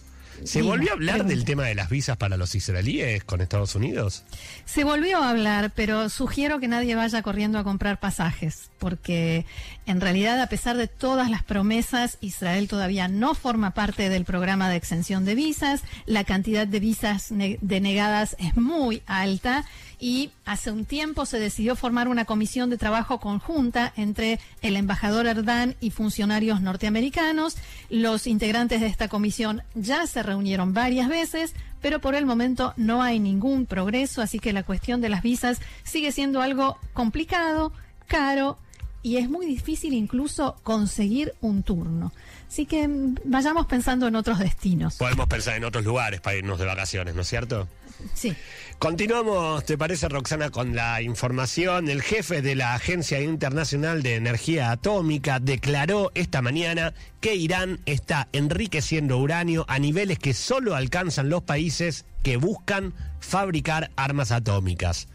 ¿Se 0.44 0.62
volvió 0.62 0.90
a 0.90 0.94
hablar 0.94 1.24
del 1.24 1.44
tema 1.44 1.64
de 1.64 1.74
las 1.74 1.88
visas 1.88 2.16
para 2.16 2.36
los 2.36 2.54
israelíes 2.54 3.24
con 3.24 3.40
Estados 3.40 3.74
Unidos? 3.74 4.24
Se 4.64 4.84
volvió 4.84 5.18
a 5.18 5.30
hablar, 5.30 5.72
pero 5.74 6.08
sugiero 6.08 6.60
que 6.60 6.68
nadie 6.68 6.94
vaya 6.94 7.22
corriendo 7.22 7.58
a 7.58 7.64
comprar 7.64 8.00
pasajes, 8.00 8.70
porque 8.78 9.44
en 9.86 10.00
realidad, 10.00 10.40
a 10.40 10.48
pesar 10.48 10.76
de 10.76 10.88
todas 10.88 11.30
las 11.30 11.42
promesas, 11.42 12.18
Israel 12.20 12.68
todavía 12.68 13.08
no 13.08 13.34
forma 13.34 13.72
parte 13.72 14.08
del 14.08 14.24
programa 14.24 14.68
de 14.68 14.76
exención 14.76 15.24
de 15.24 15.34
visas, 15.34 15.82
la 16.06 16.24
cantidad 16.24 16.66
de 16.66 16.80
visas 16.80 17.28
denegadas 17.30 18.36
es 18.38 18.56
muy 18.56 19.02
alta 19.06 19.64
y 20.02 20.32
hace 20.44 20.72
un 20.72 20.84
tiempo 20.84 21.26
se 21.26 21.38
decidió 21.38 21.76
formar 21.76 22.08
una 22.08 22.24
comisión 22.24 22.68
de 22.70 22.76
trabajo 22.76 23.20
conjunta 23.20 23.92
entre 23.96 24.40
el 24.60 24.74
embajador 24.74 25.28
Erdán 25.28 25.76
y 25.80 25.92
funcionarios 25.92 26.60
norteamericanos. 26.60 27.56
Los 27.88 28.26
integrantes 28.26 28.80
de 28.80 28.88
esta 28.88 29.06
comisión 29.06 29.62
ya 29.76 30.08
se 30.08 30.24
reunieron 30.24 30.74
varias 30.74 31.08
veces, 31.08 31.54
pero 31.80 32.00
por 32.00 32.16
el 32.16 32.26
momento 32.26 32.74
no 32.76 33.00
hay 33.00 33.20
ningún 33.20 33.64
progreso, 33.64 34.22
así 34.22 34.40
que 34.40 34.52
la 34.52 34.64
cuestión 34.64 35.00
de 35.00 35.08
las 35.08 35.22
visas 35.22 35.60
sigue 35.84 36.10
siendo 36.10 36.42
algo 36.42 36.78
complicado, 36.94 37.72
caro 38.08 38.58
y 39.04 39.18
es 39.18 39.30
muy 39.30 39.46
difícil 39.46 39.92
incluso 39.92 40.56
conseguir 40.64 41.32
un 41.40 41.62
turno. 41.62 42.12
Así 42.48 42.66
que 42.66 42.88
mm, 42.88 43.18
vayamos 43.24 43.66
pensando 43.66 44.08
en 44.08 44.16
otros 44.16 44.40
destinos. 44.40 44.96
Podemos 44.96 45.28
pensar 45.28 45.54
en 45.54 45.64
otros 45.64 45.84
lugares 45.84 46.20
para 46.20 46.36
irnos 46.36 46.58
de 46.58 46.66
vacaciones, 46.66 47.14
¿no 47.14 47.22
es 47.22 47.28
cierto? 47.28 47.68
Sí. 48.14 48.34
Continuamos, 48.82 49.64
¿te 49.64 49.78
parece, 49.78 50.08
Roxana, 50.08 50.50
con 50.50 50.74
la 50.74 51.02
información? 51.02 51.88
El 51.88 52.02
jefe 52.02 52.42
de 52.42 52.56
la 52.56 52.74
Agencia 52.74 53.20
Internacional 53.20 54.02
de 54.02 54.16
Energía 54.16 54.72
Atómica 54.72 55.38
declaró 55.38 56.10
esta 56.16 56.42
mañana 56.42 56.92
que 57.20 57.36
Irán 57.36 57.78
está 57.86 58.26
enriqueciendo 58.32 59.18
uranio 59.18 59.64
a 59.68 59.78
niveles 59.78 60.18
que 60.18 60.34
solo 60.34 60.74
alcanzan 60.74 61.28
los 61.28 61.44
países 61.44 62.06
que 62.24 62.38
buscan 62.38 62.92
fabricar 63.20 63.92
armas 63.94 64.32
atómicas. 64.32 65.06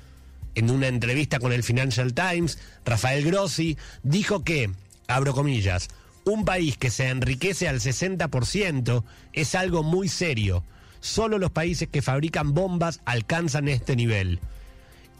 En 0.55 0.71
una 0.71 0.87
entrevista 0.87 1.39
con 1.39 1.51
el 1.51 1.61
Financial 1.61 2.13
Times, 2.13 2.59
Rafael 2.85 3.25
Grossi 3.25 3.77
dijo 4.01 4.45
que, 4.45 4.71
abro 5.09 5.33
comillas, 5.33 5.89
un 6.23 6.45
país 6.45 6.77
que 6.77 6.89
se 6.89 7.09
enriquece 7.09 7.67
al 7.67 7.81
60% 7.81 9.03
es 9.33 9.55
algo 9.55 9.83
muy 9.83 10.07
serio. 10.07 10.63
Solo 11.07 11.39
los 11.39 11.51
países 11.51 11.87
que 11.87 12.01
fabrican 12.01 12.53
bombas 12.53 12.99
alcanzan 13.05 13.69
este 13.69 13.95
nivel. 13.95 14.41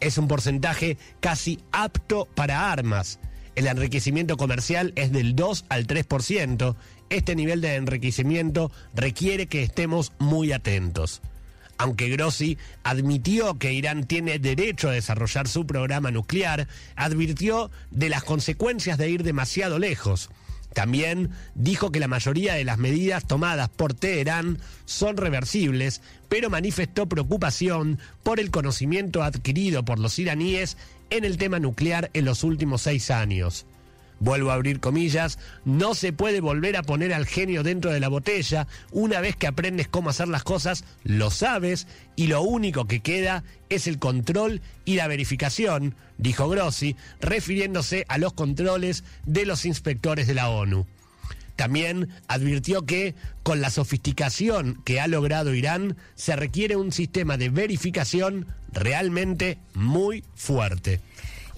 Es 0.00 0.18
un 0.18 0.28
porcentaje 0.28 0.98
casi 1.18 1.60
apto 1.72 2.26
para 2.34 2.70
armas. 2.70 3.18
El 3.56 3.66
enriquecimiento 3.66 4.36
comercial 4.36 4.92
es 4.96 5.12
del 5.12 5.34
2 5.34 5.64
al 5.70 5.86
3%. 5.86 6.76
Este 7.08 7.34
nivel 7.34 7.62
de 7.62 7.76
enriquecimiento 7.76 8.70
requiere 8.94 9.46
que 9.46 9.62
estemos 9.62 10.12
muy 10.18 10.52
atentos. 10.52 11.22
Aunque 11.78 12.10
Grossi 12.10 12.58
admitió 12.84 13.58
que 13.58 13.72
Irán 13.72 14.04
tiene 14.04 14.38
derecho 14.38 14.90
a 14.90 14.92
desarrollar 14.92 15.48
su 15.48 15.66
programa 15.66 16.10
nuclear, 16.10 16.68
advirtió 16.96 17.70
de 17.90 18.10
las 18.10 18.24
consecuencias 18.24 18.98
de 18.98 19.08
ir 19.08 19.22
demasiado 19.22 19.78
lejos. 19.78 20.28
También 20.78 21.30
dijo 21.56 21.90
que 21.90 21.98
la 21.98 22.06
mayoría 22.06 22.54
de 22.54 22.62
las 22.62 22.78
medidas 22.78 23.26
tomadas 23.26 23.68
por 23.68 23.94
Teherán 23.94 24.60
son 24.84 25.16
reversibles, 25.16 26.02
pero 26.28 26.50
manifestó 26.50 27.08
preocupación 27.08 27.98
por 28.22 28.38
el 28.38 28.52
conocimiento 28.52 29.24
adquirido 29.24 29.84
por 29.84 29.98
los 29.98 30.20
iraníes 30.20 30.76
en 31.10 31.24
el 31.24 31.36
tema 31.36 31.58
nuclear 31.58 32.10
en 32.14 32.24
los 32.24 32.44
últimos 32.44 32.82
seis 32.82 33.10
años. 33.10 33.66
Vuelvo 34.20 34.50
a 34.50 34.54
abrir 34.54 34.80
comillas, 34.80 35.38
no 35.64 35.94
se 35.94 36.12
puede 36.12 36.40
volver 36.40 36.76
a 36.76 36.82
poner 36.82 37.14
al 37.14 37.26
genio 37.26 37.62
dentro 37.62 37.92
de 37.92 38.00
la 38.00 38.08
botella. 38.08 38.66
Una 38.90 39.20
vez 39.20 39.36
que 39.36 39.46
aprendes 39.46 39.88
cómo 39.88 40.10
hacer 40.10 40.28
las 40.28 40.42
cosas, 40.42 40.84
lo 41.04 41.30
sabes 41.30 41.86
y 42.16 42.26
lo 42.26 42.42
único 42.42 42.86
que 42.86 43.00
queda 43.00 43.44
es 43.68 43.86
el 43.86 43.98
control 43.98 44.60
y 44.84 44.96
la 44.96 45.06
verificación, 45.06 45.94
dijo 46.16 46.48
Grossi, 46.48 46.96
refiriéndose 47.20 48.04
a 48.08 48.18
los 48.18 48.32
controles 48.32 49.04
de 49.24 49.46
los 49.46 49.64
inspectores 49.64 50.26
de 50.26 50.34
la 50.34 50.48
ONU. 50.48 50.86
También 51.58 52.08
advirtió 52.28 52.86
que, 52.86 53.16
con 53.42 53.60
la 53.60 53.70
sofisticación 53.70 54.80
que 54.84 55.00
ha 55.00 55.08
logrado 55.08 55.54
Irán, 55.54 55.96
se 56.14 56.36
requiere 56.36 56.76
un 56.76 56.92
sistema 56.92 57.36
de 57.36 57.48
verificación 57.48 58.46
realmente 58.72 59.58
muy 59.74 60.22
fuerte. 60.36 61.00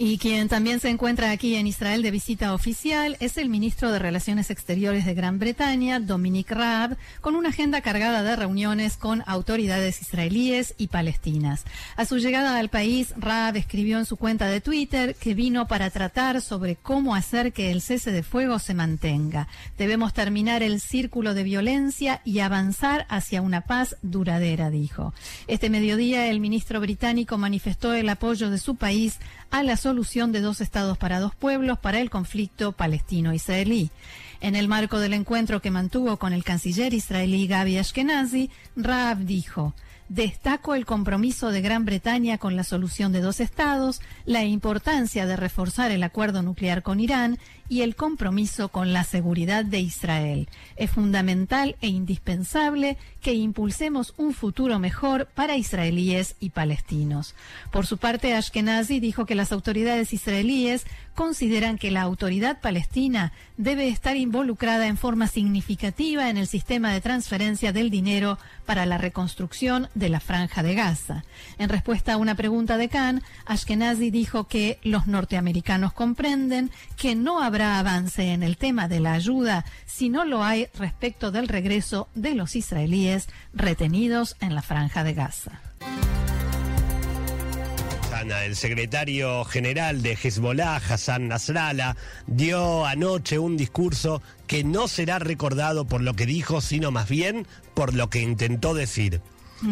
Y 0.02 0.16
quien 0.16 0.48
también 0.48 0.80
se 0.80 0.88
encuentra 0.88 1.30
aquí 1.30 1.56
en 1.56 1.66
Israel 1.66 2.00
de 2.00 2.10
visita 2.10 2.54
oficial 2.54 3.18
es 3.20 3.36
el 3.36 3.50
ministro 3.50 3.92
de 3.92 3.98
Relaciones 3.98 4.48
Exteriores 4.48 5.04
de 5.04 5.12
Gran 5.12 5.38
Bretaña, 5.38 6.00
Dominic 6.00 6.52
Raab, 6.52 6.96
con 7.20 7.34
una 7.34 7.50
agenda 7.50 7.82
cargada 7.82 8.22
de 8.22 8.34
reuniones 8.34 8.96
con 8.96 9.22
autoridades 9.26 10.00
israelíes 10.00 10.74
y 10.78 10.86
palestinas. 10.86 11.64
A 11.96 12.06
su 12.06 12.16
llegada 12.16 12.58
al 12.58 12.70
país, 12.70 13.12
Raab 13.18 13.58
escribió 13.58 13.98
en 13.98 14.06
su 14.06 14.16
cuenta 14.16 14.48
de 14.48 14.62
Twitter 14.62 15.16
que 15.16 15.34
vino 15.34 15.68
para 15.68 15.90
tratar 15.90 16.40
sobre 16.40 16.76
cómo 16.76 17.14
hacer 17.14 17.52
que 17.52 17.70
el 17.70 17.82
cese 17.82 18.10
de 18.10 18.22
fuego 18.22 18.58
se 18.58 18.72
mantenga. 18.72 19.48
Debemos 19.76 20.14
terminar 20.14 20.62
el 20.62 20.80
círculo 20.80 21.34
de 21.34 21.42
violencia 21.42 22.22
y 22.24 22.38
avanzar 22.38 23.04
hacia 23.10 23.42
una 23.42 23.60
paz 23.60 23.96
duradera, 24.00 24.70
dijo. 24.70 25.12
Este 25.46 25.68
mediodía, 25.68 26.28
el 26.28 26.40
ministro 26.40 26.80
británico 26.80 27.36
manifestó 27.36 27.92
el 27.92 28.08
apoyo 28.08 28.48
de 28.48 28.56
su 28.56 28.76
país 28.76 29.18
a 29.50 29.62
la 29.62 29.76
solución 29.90 30.30
de 30.30 30.40
dos 30.40 30.60
estados 30.60 30.96
para 30.98 31.18
dos 31.18 31.34
pueblos 31.34 31.76
para 31.80 31.98
el 31.98 32.10
conflicto 32.10 32.70
palestino-israelí. 32.70 33.90
En 34.40 34.54
el 34.54 34.68
marco 34.68 35.00
del 35.00 35.14
encuentro 35.14 35.60
que 35.60 35.72
mantuvo 35.72 36.16
con 36.16 36.32
el 36.32 36.44
canciller 36.44 36.94
israelí 36.94 37.48
Gaby 37.48 37.78
Ashkenazi, 37.78 38.50
Raab 38.76 39.18
dijo, 39.24 39.74
Destaco 40.10 40.74
el 40.74 40.86
compromiso 40.86 41.52
de 41.52 41.60
Gran 41.60 41.84
Bretaña 41.84 42.36
con 42.36 42.56
la 42.56 42.64
solución 42.64 43.12
de 43.12 43.20
dos 43.20 43.38
estados, 43.38 44.00
la 44.24 44.42
importancia 44.42 45.24
de 45.24 45.36
reforzar 45.36 45.92
el 45.92 46.02
acuerdo 46.02 46.42
nuclear 46.42 46.82
con 46.82 46.98
Irán 46.98 47.38
y 47.68 47.82
el 47.82 47.94
compromiso 47.94 48.70
con 48.70 48.92
la 48.92 49.04
seguridad 49.04 49.64
de 49.64 49.78
Israel. 49.78 50.48
Es 50.74 50.90
fundamental 50.90 51.76
e 51.80 51.86
indispensable 51.86 52.98
que 53.20 53.34
impulsemos 53.34 54.12
un 54.16 54.34
futuro 54.34 54.80
mejor 54.80 55.28
para 55.32 55.56
israelíes 55.56 56.34
y 56.40 56.50
palestinos. 56.50 57.36
Por 57.70 57.86
su 57.86 57.96
parte, 57.96 58.34
Ashkenazi 58.34 58.98
dijo 58.98 59.26
que 59.26 59.36
las 59.36 59.52
autoridades 59.52 60.12
israelíes 60.12 60.86
consideran 61.14 61.78
que 61.78 61.92
la 61.92 62.02
autoridad 62.02 62.60
palestina 62.60 63.32
debe 63.56 63.88
estar 63.88 64.16
involucrada 64.16 64.88
en 64.88 64.96
forma 64.96 65.28
significativa 65.28 66.30
en 66.30 66.38
el 66.38 66.48
sistema 66.48 66.92
de 66.92 67.00
transferencia 67.00 67.72
del 67.72 67.90
dinero 67.90 68.38
para 68.66 68.86
la 68.86 68.98
reconstrucción 68.98 69.88
de 69.94 69.99
la 70.08 70.20
franja 70.20 70.62
de 70.62 70.74
Gaza. 70.74 71.24
En 71.58 71.68
respuesta 71.68 72.14
a 72.14 72.16
una 72.16 72.34
pregunta 72.34 72.76
de 72.76 72.88
Khan, 72.88 73.22
Ashkenazi 73.46 74.10
dijo 74.10 74.44
que 74.44 74.78
los 74.82 75.06
norteamericanos 75.06 75.92
comprenden 75.92 76.70
que 76.96 77.14
no 77.14 77.42
habrá 77.42 77.78
avance 77.78 78.32
en 78.32 78.42
el 78.42 78.56
tema 78.56 78.88
de 78.88 79.00
la 79.00 79.12
ayuda 79.12 79.64
si 79.86 80.08
no 80.08 80.24
lo 80.24 80.42
hay 80.42 80.68
respecto 80.78 81.30
del 81.30 81.48
regreso 81.48 82.08
de 82.14 82.34
los 82.34 82.56
israelíes 82.56 83.28
retenidos 83.52 84.36
en 84.40 84.54
la 84.54 84.62
franja 84.62 85.04
de 85.04 85.14
Gaza. 85.14 85.60
El 88.44 88.54
secretario 88.54 89.44
general 89.44 90.02
de 90.02 90.12
Hezbollah, 90.12 90.76
Hassan 90.76 91.28
Nasrallah, 91.28 91.96
dio 92.26 92.84
anoche 92.84 93.38
un 93.38 93.56
discurso 93.56 94.20
que 94.46 94.62
no 94.62 94.88
será 94.88 95.18
recordado 95.18 95.86
por 95.86 96.02
lo 96.02 96.14
que 96.14 96.26
dijo, 96.26 96.60
sino 96.60 96.90
más 96.90 97.08
bien 97.08 97.46
por 97.74 97.94
lo 97.94 98.10
que 98.10 98.20
intentó 98.20 98.74
decir. 98.74 99.22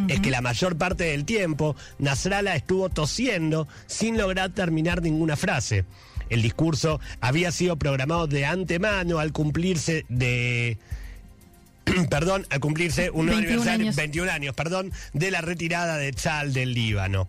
Es 0.09 0.21
que 0.21 0.31
la 0.31 0.41
mayor 0.41 0.77
parte 0.77 1.05
del 1.05 1.25
tiempo 1.25 1.77
Nasrallah 1.99 2.57
estuvo 2.57 2.89
tosiendo 2.89 3.67
sin 3.87 4.19
lograr 4.19 4.51
terminar 4.51 5.03
ninguna 5.03 5.37
frase. 5.37 5.85
El 6.29 6.43
discurso 6.43 7.01
había 7.21 7.53
sido 7.53 7.77
programado 7.77 8.27
de 8.27 8.45
antemano 8.45 9.19
al 9.19 9.33
cumplirse 9.33 10.05
de 10.09 10.79
perdón, 12.11 12.47
al 12.51 12.61
cumplirse 12.61 13.11
un 13.11 13.27
21 13.27 13.39
aniversario, 13.39 13.85
años. 13.87 13.97
21 13.97 14.31
años, 14.31 14.55
perdón, 14.55 14.93
de 15.13 15.31
la 15.31 15.41
retirada 15.41 15.97
de 15.97 16.13
Chal 16.13 16.53
del 16.53 16.75
Líbano. 16.75 17.29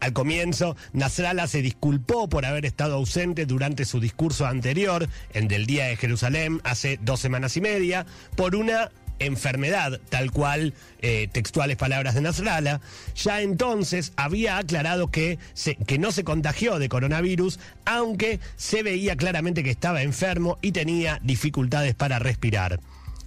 Al 0.00 0.12
comienzo, 0.12 0.76
Nasrallah 0.92 1.46
se 1.46 1.62
disculpó 1.62 2.28
por 2.28 2.44
haber 2.44 2.66
estado 2.66 2.96
ausente 2.96 3.46
durante 3.46 3.86
su 3.86 4.00
discurso 4.00 4.46
anterior, 4.46 5.08
el 5.32 5.48
del 5.48 5.64
Día 5.64 5.86
de 5.86 5.96
Jerusalén, 5.96 6.60
hace 6.64 6.98
dos 7.00 7.20
semanas 7.20 7.56
y 7.56 7.62
media, 7.62 8.04
por 8.36 8.54
una 8.54 8.90
enfermedad, 9.18 10.00
tal 10.08 10.30
cual 10.30 10.74
eh, 11.00 11.28
textuales 11.32 11.76
palabras 11.76 12.14
de 12.14 12.20
Nasrallah, 12.20 12.80
ya 13.14 13.40
entonces 13.40 14.12
había 14.16 14.58
aclarado 14.58 15.10
que, 15.10 15.38
que 15.86 15.98
no 15.98 16.12
se 16.12 16.24
contagió 16.24 16.78
de 16.78 16.88
coronavirus, 16.88 17.58
aunque 17.84 18.40
se 18.56 18.82
veía 18.82 19.16
claramente 19.16 19.62
que 19.62 19.70
estaba 19.70 20.02
enfermo 20.02 20.58
y 20.62 20.72
tenía 20.72 21.20
dificultades 21.22 21.94
para 21.94 22.18
respirar. 22.18 22.80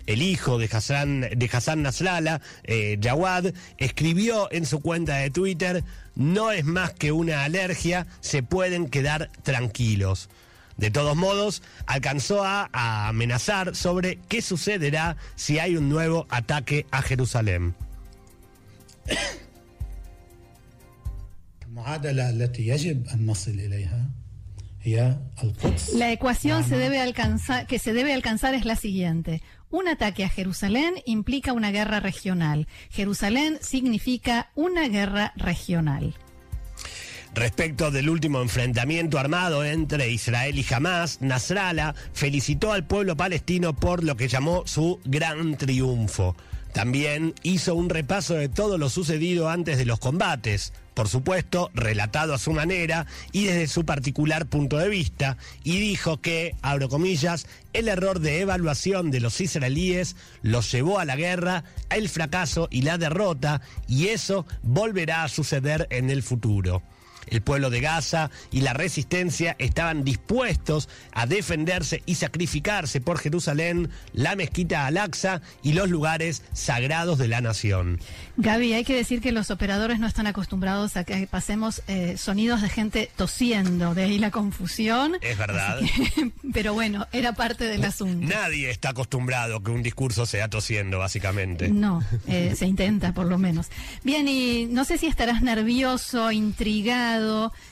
El 0.08 0.22
hijo 0.22 0.58
de 0.58 0.70
Hassan, 0.72 1.22
de 1.36 1.50
Hassan 1.52 1.86
eh, 2.64 2.98
Jawad, 3.02 3.54
escribió 3.78 4.50
en 4.52 4.66
su 4.66 4.80
cuenta 4.80 5.18
de 5.18 5.30
Twitter, 5.30 5.84
no 6.16 6.52
es 6.52 6.64
más 6.64 6.94
que 6.94 7.12
una 7.12 7.44
alergia, 7.44 8.08
se 8.22 8.42
pueden 8.42 8.90
quedar 8.90 9.30
tranquilos. 9.44 10.30
De 10.78 10.92
todos 10.92 11.16
modos, 11.16 11.64
alcanzó 11.88 12.44
a, 12.44 12.70
amenazar 13.08 13.76
sobre 13.76 14.20
qué 14.28 14.42
sucederá 14.42 15.18
si 15.36 15.60
hay 15.60 15.76
un 15.76 15.90
nuevo 15.90 16.28
ataque 16.30 16.86
a 16.92 17.02
Jerusalén. 17.02 17.76
La 25.94 26.12
ecuación 26.12 26.64
que 26.64 26.70
se 27.80 27.94
debe 27.94 28.14
alcanzar 28.14 28.54
es 28.54 28.66
la 28.66 28.76
siguiente. 28.76 29.42
Un 29.70 29.88
ataque 29.88 30.24
a 30.24 30.30
Jerusalén 30.30 30.96
implica 31.06 31.54
una 31.54 31.72
guerra 31.72 32.00
regional. 32.00 32.68
Jerusalén 32.90 33.58
significa 33.62 34.50
una 34.56 34.88
guerra 34.88 35.34
regional. 35.36 36.16
Respecto 37.38 37.92
del 37.92 38.10
último 38.10 38.42
enfrentamiento 38.42 39.20
armado 39.20 39.64
entre 39.64 40.10
Israel 40.10 40.58
y 40.58 40.66
Hamas, 40.74 41.22
Nasrallah 41.22 41.94
felicitó 42.12 42.74
al 42.74 42.88
pueblo 42.88 43.16
palestino 43.16 43.76
por 43.76 44.04
lo 44.04 44.18
que 44.18 44.28
llamó 44.28 44.64
su 44.66 45.00
gran 45.06 45.56
triunfo. 45.56 46.36
También 46.74 47.36
hizo 47.44 47.76
un 47.76 47.92
repaso 47.92 48.34
de 48.34 48.50
todo 48.50 48.80
lo 48.80 48.90
sucedido 48.90 49.52
antes 49.52 49.78
de 49.78 49.86
los 49.86 50.00
combates, 50.00 50.74
por 50.96 51.10
supuesto, 51.10 51.70
relatado 51.76 52.34
a 52.34 52.40
su 52.40 52.54
manera 52.54 53.06
y 53.32 53.44
desde 53.44 53.68
su 53.68 53.86
particular 53.86 54.48
punto 54.48 54.80
de 54.80 54.90
vista, 54.90 55.38
y 55.64 55.80
dijo 55.80 56.20
que, 56.20 56.56
abro 56.64 56.90
comillas, 56.90 57.46
el 57.72 57.88
error 57.88 58.20
de 58.20 58.42
evaluación 58.42 59.12
de 59.12 59.20
los 59.20 59.40
israelíes 59.42 60.16
los 60.42 60.72
llevó 60.72 60.98
a 60.98 61.06
la 61.06 61.16
guerra, 61.16 61.66
el 61.92 62.10
fracaso 62.10 62.68
y 62.72 62.82
la 62.82 62.98
derrota, 62.98 63.62
y 63.88 64.08
eso 64.08 64.48
volverá 64.64 65.24
a 65.24 65.30
suceder 65.30 65.86
en 65.92 66.10
el 66.10 66.24
futuro. 66.24 66.82
El 67.28 67.42
pueblo 67.42 67.70
de 67.70 67.82
Gaza 67.82 68.30
y 68.52 68.62
la 68.62 68.74
resistencia 68.74 69.56
estaban 69.60 70.04
dispuestos 70.04 70.90
a 71.12 71.26
defenderse 71.26 72.04
y 72.06 72.16
sacrificarse 72.16 73.02
por 73.02 73.20
Jerusalén, 73.20 73.90
la 74.14 74.36
mezquita 74.36 74.86
Al-Aqsa 74.86 75.42
y 75.64 75.74
los 75.74 75.90
lugares 75.90 76.44
sagrados 76.54 77.18
de 77.18 77.28
la 77.28 77.42
nación. 77.42 78.00
Gaby, 78.38 78.74
hay 78.74 78.84
que 78.84 78.96
decir 78.96 79.22
que 79.22 79.32
los 79.32 79.52
operadores 79.52 80.00
no 80.00 80.08
están 80.08 80.28
acostumbrados 80.28 80.98
a 80.98 81.04
que 81.04 81.28
pasemos 81.28 81.82
eh, 81.88 82.18
sonidos 82.18 82.62
de 82.62 82.70
gente 82.70 83.12
tosiendo, 83.16 83.94
de 83.94 84.04
ahí 84.04 84.20
la 84.20 84.32
confusión. 84.32 85.16
Es 85.22 85.38
verdad. 85.38 85.80
Pero 86.54 86.74
bueno, 86.74 87.08
era 87.12 87.34
parte 87.34 87.66
del 87.66 87.84
asunto. 87.84 88.28
Nadie 88.28 88.70
está 88.70 88.90
acostumbrado 88.90 89.58
a 89.58 89.64
que 89.64 89.72
un 89.72 89.84
discurso 89.84 90.26
sea 90.26 90.50
tosiendo, 90.50 91.00
básicamente. 91.00 91.70
No, 91.70 92.04
eh, 92.28 92.54
se 92.56 92.66
intenta 92.66 93.14
por 93.14 93.26
lo 93.26 93.38
menos. 93.38 93.68
Bien, 94.04 94.28
y 94.28 94.66
no 94.66 94.86
sé 94.86 94.98
si 94.98 95.08
estarás 95.08 95.42
nervioso, 95.42 96.32
intrigado, 96.32 97.17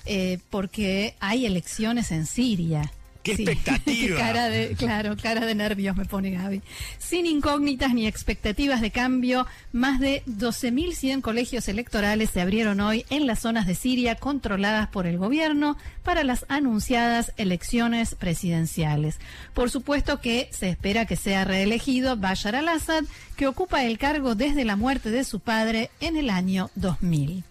eh, 0.06 0.40
porque 0.50 1.16
hay 1.20 1.46
elecciones 1.46 2.12
en 2.12 2.26
Siria. 2.26 2.92
¡Qué 3.26 3.32
expectativa! 3.40 4.18
cara 4.18 4.50
de, 4.50 4.76
claro, 4.76 5.16
cara 5.22 5.46
de 5.46 5.56
nervios 5.56 5.98
me 5.98 6.06
pone 6.06 6.32
Gaby. 6.32 6.62
Sin 7.00 7.26
incógnitas 7.26 7.94
ni 7.94 8.06
expectativas 8.06 8.82
de 8.82 8.92
cambio, 8.92 9.48
más 9.74 10.00
de 10.00 10.22
12.100 10.28 11.22
colegios 11.22 11.68
electorales 11.68 12.30
se 12.30 12.42
abrieron 12.42 12.80
hoy 12.80 13.04
en 13.10 13.26
las 13.26 13.40
zonas 13.40 13.66
de 13.66 13.74
Siria 13.74 14.16
controladas 14.16 14.88
por 14.90 15.08
el 15.08 15.18
gobierno 15.18 15.76
para 16.04 16.24
las 16.24 16.46
anunciadas 16.50 17.34
elecciones 17.38 18.14
presidenciales. 18.14 19.18
Por 19.56 19.72
supuesto 19.72 20.22
que 20.22 20.48
se 20.52 20.70
espera 20.70 21.08
que 21.08 21.16
sea 21.16 21.46
reelegido 21.46 22.18
Bashar 22.18 22.56
al-Assad, 22.56 23.06
que 23.36 23.48
ocupa 23.48 23.84
el 23.84 23.98
cargo 23.98 24.36
desde 24.36 24.66
la 24.66 24.76
muerte 24.76 25.10
de 25.10 25.24
su 25.24 25.40
padre 25.40 25.90
en 26.00 26.16
el 26.16 26.30
año 26.30 26.70
2000. 26.76 27.44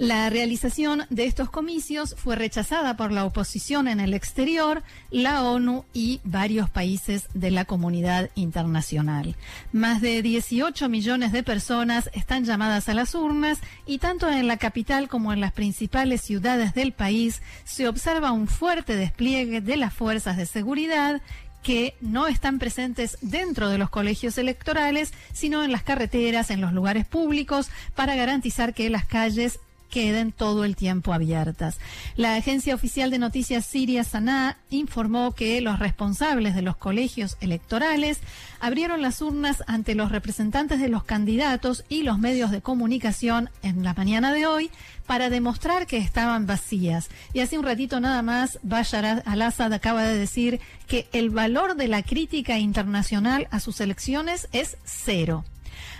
La 0.00 0.30
realización 0.30 1.04
de 1.10 1.26
estos 1.26 1.50
comicios 1.50 2.14
fue 2.16 2.34
rechazada 2.34 2.96
por 2.96 3.12
la 3.12 3.26
oposición 3.26 3.86
en 3.86 4.00
el 4.00 4.14
exterior, 4.14 4.82
la 5.10 5.44
ONU 5.44 5.84
y 5.92 6.22
varios 6.24 6.70
países 6.70 7.28
de 7.34 7.50
la 7.50 7.66
comunidad 7.66 8.30
internacional. 8.34 9.36
Más 9.72 10.00
de 10.00 10.22
18 10.22 10.88
millones 10.88 11.32
de 11.32 11.42
personas 11.42 12.08
están 12.14 12.46
llamadas 12.46 12.88
a 12.88 12.94
las 12.94 13.14
urnas 13.14 13.58
y 13.84 13.98
tanto 13.98 14.30
en 14.30 14.46
la 14.46 14.56
capital 14.56 15.06
como 15.06 15.34
en 15.34 15.40
las 15.40 15.52
principales 15.52 16.22
ciudades 16.22 16.72
del 16.72 16.92
país 16.92 17.42
se 17.64 17.86
observa 17.86 18.32
un 18.32 18.48
fuerte 18.48 18.96
despliegue 18.96 19.60
de 19.60 19.76
las 19.76 19.92
fuerzas 19.92 20.38
de 20.38 20.46
seguridad 20.46 21.20
que 21.62 21.94
no 22.00 22.26
están 22.26 22.58
presentes 22.58 23.18
dentro 23.20 23.68
de 23.68 23.76
los 23.76 23.90
colegios 23.90 24.38
electorales, 24.38 25.12
sino 25.34 25.62
en 25.62 25.72
las 25.72 25.82
carreteras, 25.82 26.50
en 26.50 26.62
los 26.62 26.72
lugares 26.72 27.04
públicos, 27.04 27.68
para 27.94 28.14
garantizar 28.14 28.72
que 28.72 28.88
las 28.88 29.04
calles 29.04 29.60
queden 29.90 30.32
todo 30.32 30.64
el 30.64 30.76
tiempo 30.76 31.12
abiertas. 31.12 31.78
La 32.16 32.36
agencia 32.36 32.74
oficial 32.74 33.10
de 33.10 33.18
noticias 33.18 33.66
siria 33.66 34.04
Sanaa 34.04 34.56
informó 34.70 35.32
que 35.32 35.60
los 35.60 35.78
responsables 35.78 36.54
de 36.54 36.62
los 36.62 36.76
colegios 36.76 37.36
electorales 37.40 38.20
abrieron 38.60 39.02
las 39.02 39.20
urnas 39.20 39.62
ante 39.66 39.94
los 39.94 40.12
representantes 40.12 40.80
de 40.80 40.88
los 40.88 41.04
candidatos 41.04 41.84
y 41.88 42.02
los 42.02 42.18
medios 42.18 42.50
de 42.50 42.62
comunicación 42.62 43.50
en 43.62 43.84
la 43.84 43.94
mañana 43.94 44.32
de 44.32 44.46
hoy 44.46 44.70
para 45.06 45.28
demostrar 45.28 45.86
que 45.86 45.98
estaban 45.98 46.46
vacías. 46.46 47.08
Y 47.32 47.40
hace 47.40 47.58
un 47.58 47.64
ratito 47.64 48.00
nada 48.00 48.22
más, 48.22 48.58
Bashar 48.62 49.22
al-Assad 49.24 49.72
acaba 49.72 50.04
de 50.04 50.16
decir 50.16 50.60
que 50.86 51.08
el 51.12 51.30
valor 51.30 51.74
de 51.74 51.88
la 51.88 52.02
crítica 52.02 52.58
internacional 52.58 53.48
a 53.50 53.60
sus 53.60 53.80
elecciones 53.80 54.48
es 54.52 54.76
cero. 54.84 55.44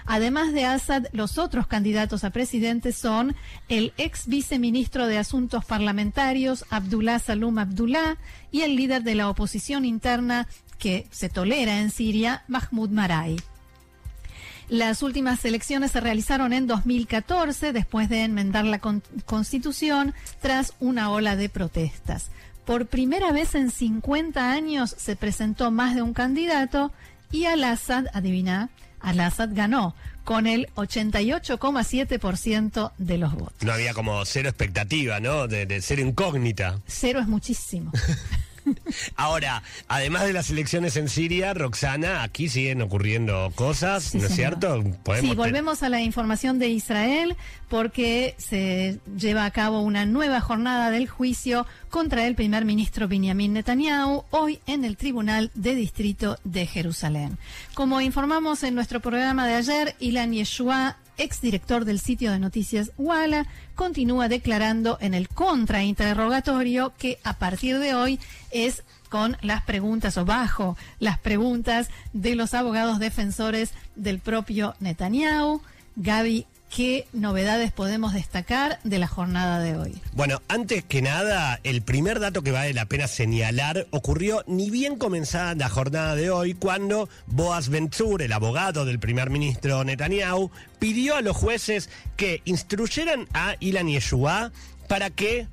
Además 0.06 0.52
de 0.52 0.64
Assad, 0.64 1.06
los 1.12 1.38
otros 1.38 1.66
candidatos 1.66 2.24
a 2.24 2.30
presidente 2.30 2.92
son 2.92 3.36
el 3.68 3.92
ex 3.98 4.26
viceministro 4.26 5.06
de 5.06 5.18
Asuntos 5.18 5.64
Parlamentarios, 5.64 6.64
Abdullah 6.70 7.18
Salum 7.18 7.58
Abdullah, 7.58 8.16
y 8.50 8.62
el 8.62 8.76
líder 8.76 9.02
de 9.02 9.14
la 9.14 9.28
oposición 9.28 9.84
interna 9.84 10.46
que 10.78 11.06
se 11.10 11.28
tolera 11.28 11.80
en 11.80 11.90
Siria, 11.90 12.42
Mahmoud 12.48 12.90
Maray. 12.90 13.36
Las 14.70 15.02
últimas 15.02 15.44
elecciones 15.44 15.90
se 15.90 16.00
realizaron 16.00 16.52
en 16.52 16.68
2014 16.68 17.72
después 17.72 18.08
de 18.08 18.22
enmendar 18.22 18.64
la 18.64 18.80
constitución 19.26 20.14
tras 20.40 20.74
una 20.78 21.10
ola 21.10 21.34
de 21.34 21.48
protestas. 21.48 22.30
Por 22.64 22.86
primera 22.86 23.32
vez 23.32 23.56
en 23.56 23.72
50 23.72 24.52
años 24.52 24.94
se 24.96 25.16
presentó 25.16 25.72
más 25.72 25.96
de 25.96 26.02
un 26.02 26.14
candidato 26.14 26.92
y 27.32 27.46
Al-Assad, 27.46 28.06
adivina, 28.12 28.70
Al-Assad 29.00 29.50
ganó 29.52 29.94
con 30.24 30.46
el 30.46 30.68
88,7% 30.76 32.92
de 32.98 33.18
los 33.18 33.34
votos. 33.34 33.62
No 33.62 33.72
había 33.72 33.94
como 33.94 34.24
cero 34.24 34.48
expectativa, 34.48 35.18
¿no? 35.20 35.48
De, 35.48 35.66
de 35.66 35.82
ser 35.82 35.98
incógnita. 35.98 36.78
Cero 36.86 37.18
es 37.20 37.26
muchísimo. 37.26 37.90
Ahora, 39.16 39.62
además 39.88 40.24
de 40.24 40.32
las 40.32 40.50
elecciones 40.50 40.96
en 40.96 41.08
Siria, 41.08 41.54
Roxana, 41.54 42.22
aquí 42.22 42.48
siguen 42.48 42.82
ocurriendo 42.82 43.52
cosas, 43.54 44.14
¿no 44.14 44.26
es 44.26 44.34
cierto? 44.34 44.82
sí, 45.20 45.34
volvemos 45.34 45.82
a 45.82 45.88
la 45.88 46.00
información 46.00 46.58
de 46.58 46.68
Israel 46.68 47.36
porque 47.68 48.34
se 48.38 48.98
lleva 49.16 49.44
a 49.44 49.50
cabo 49.50 49.80
una 49.80 50.04
nueva 50.06 50.40
jornada 50.40 50.90
del 50.90 51.08
juicio 51.08 51.66
contra 51.88 52.26
el 52.26 52.34
primer 52.34 52.64
ministro 52.64 53.08
Benjamin 53.08 53.52
Netanyahu 53.52 54.24
hoy 54.30 54.60
en 54.66 54.84
el 54.84 54.96
Tribunal 54.96 55.50
de 55.54 55.74
Distrito 55.74 56.38
de 56.44 56.66
Jerusalén. 56.66 57.38
Como 57.74 58.00
informamos 58.00 58.62
en 58.62 58.74
nuestro 58.74 59.00
programa 59.00 59.46
de 59.46 59.54
ayer, 59.54 59.96
Ilan 60.00 60.32
Yeshua 60.32 60.96
exdirector 61.22 61.84
del 61.84 62.00
sitio 62.00 62.32
de 62.32 62.38
noticias 62.38 62.92
Wala, 62.98 63.46
continúa 63.74 64.28
declarando 64.28 64.98
en 65.00 65.14
el 65.14 65.28
contrainterrogatorio 65.28 66.92
que 66.98 67.18
a 67.24 67.34
partir 67.34 67.78
de 67.78 67.94
hoy 67.94 68.20
es 68.50 68.82
con 69.08 69.36
las 69.42 69.62
preguntas 69.62 70.16
o 70.16 70.24
bajo 70.24 70.76
las 70.98 71.18
preguntas 71.18 71.90
de 72.12 72.34
los 72.36 72.54
abogados 72.54 72.98
defensores 72.98 73.72
del 73.96 74.20
propio 74.20 74.74
Netanyahu. 74.80 75.60
Gaby 75.96 76.46
¿Qué 76.74 77.08
novedades 77.12 77.72
podemos 77.72 78.12
destacar 78.12 78.78
de 78.84 79.00
la 79.00 79.08
jornada 79.08 79.58
de 79.58 79.76
hoy? 79.76 80.00
Bueno, 80.12 80.40
antes 80.46 80.84
que 80.84 81.02
nada, 81.02 81.58
el 81.64 81.82
primer 81.82 82.20
dato 82.20 82.42
que 82.42 82.52
vale 82.52 82.72
la 82.72 82.86
pena 82.86 83.08
señalar 83.08 83.88
ocurrió 83.90 84.44
ni 84.46 84.70
bien 84.70 84.96
comenzada 84.96 85.56
la 85.56 85.68
jornada 85.68 86.14
de 86.14 86.30
hoy 86.30 86.54
cuando 86.54 87.08
Boaz 87.26 87.70
Bentzur, 87.70 88.22
el 88.22 88.32
abogado 88.32 88.84
del 88.84 89.00
primer 89.00 89.30
ministro 89.30 89.82
Netanyahu, 89.82 90.52
pidió 90.78 91.16
a 91.16 91.22
los 91.22 91.36
jueces 91.36 91.90
que 92.16 92.40
instruyeran 92.44 93.26
a 93.34 93.56
Ilan 93.58 93.88
Yeshua 93.88 94.52
para 94.86 95.10
que 95.10 95.48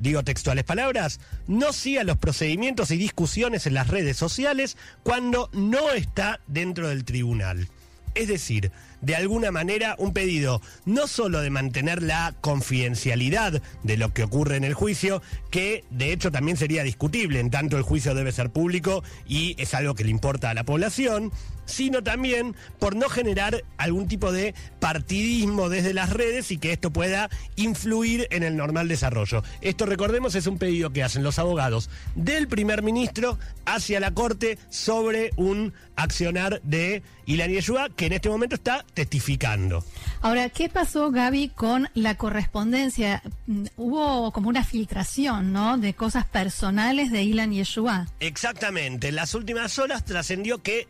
digo 0.00 0.24
textuales 0.24 0.64
palabras, 0.64 1.20
no 1.46 1.74
siga 1.74 2.02
los 2.02 2.16
procedimientos 2.16 2.90
y 2.90 2.96
discusiones 2.96 3.66
en 3.66 3.74
las 3.74 3.88
redes 3.88 4.16
sociales 4.16 4.78
cuando 5.02 5.50
no 5.52 5.92
está 5.92 6.40
dentro 6.46 6.88
del 6.88 7.04
tribunal. 7.04 7.68
Es 8.14 8.28
decir, 8.28 8.72
de 9.02 9.14
alguna 9.14 9.50
manera 9.50 9.94
un 9.98 10.14
pedido 10.14 10.62
no 10.86 11.06
solo 11.06 11.40
de 11.40 11.50
mantener 11.50 12.02
la 12.02 12.34
confidencialidad 12.40 13.60
de 13.82 13.96
lo 13.96 14.14
que 14.14 14.24
ocurre 14.24 14.56
en 14.56 14.64
el 14.64 14.74
juicio, 14.74 15.22
que 15.50 15.84
de 15.90 16.12
hecho 16.12 16.32
también 16.32 16.56
sería 16.56 16.82
discutible, 16.82 17.40
en 17.40 17.50
tanto 17.50 17.76
el 17.76 17.82
juicio 17.82 18.14
debe 18.14 18.32
ser 18.32 18.50
público 18.50 19.04
y 19.26 19.54
es 19.58 19.74
algo 19.74 19.94
que 19.94 20.04
le 20.04 20.10
importa 20.10 20.50
a 20.50 20.54
la 20.54 20.64
población, 20.64 21.30
sino 21.66 22.02
también 22.02 22.54
por 22.78 22.96
no 22.96 23.08
generar 23.08 23.64
algún 23.76 24.08
tipo 24.08 24.32
de 24.32 24.54
partidismo 24.80 25.68
desde 25.68 25.94
las 25.94 26.10
redes 26.10 26.50
y 26.50 26.58
que 26.58 26.72
esto 26.72 26.92
pueda 26.92 27.30
influir 27.56 28.26
en 28.30 28.42
el 28.42 28.56
normal 28.56 28.88
desarrollo. 28.88 29.42
Esto, 29.60 29.86
recordemos, 29.86 30.34
es 30.34 30.46
un 30.46 30.58
pedido 30.58 30.92
que 30.92 31.02
hacen 31.02 31.22
los 31.22 31.38
abogados 31.38 31.88
del 32.14 32.48
primer 32.48 32.82
ministro 32.82 33.38
hacia 33.64 34.00
la 34.00 34.12
Corte 34.12 34.58
sobre 34.70 35.30
un 35.36 35.72
accionar 35.96 36.60
de 36.62 37.02
Ilan 37.26 37.50
Yeshua, 37.50 37.88
que 37.90 38.06
en 38.06 38.12
este 38.12 38.28
momento 38.28 38.56
está 38.56 38.84
testificando. 38.94 39.84
Ahora, 40.20 40.48
¿qué 40.50 40.68
pasó, 40.68 41.10
Gaby, 41.10 41.48
con 41.50 41.88
la 41.94 42.16
correspondencia? 42.16 43.22
Mm, 43.46 43.66
hubo 43.76 44.32
como 44.32 44.48
una 44.48 44.64
filtración, 44.64 45.52
¿no? 45.52 45.78
De 45.78 45.94
cosas 45.94 46.26
personales 46.26 47.10
de 47.10 47.22
Ilan 47.22 47.52
Yeshua. 47.52 48.06
Exactamente. 48.20 49.08
En 49.08 49.16
las 49.16 49.34
últimas 49.34 49.78
horas 49.78 50.04
trascendió 50.04 50.62
que 50.62 50.88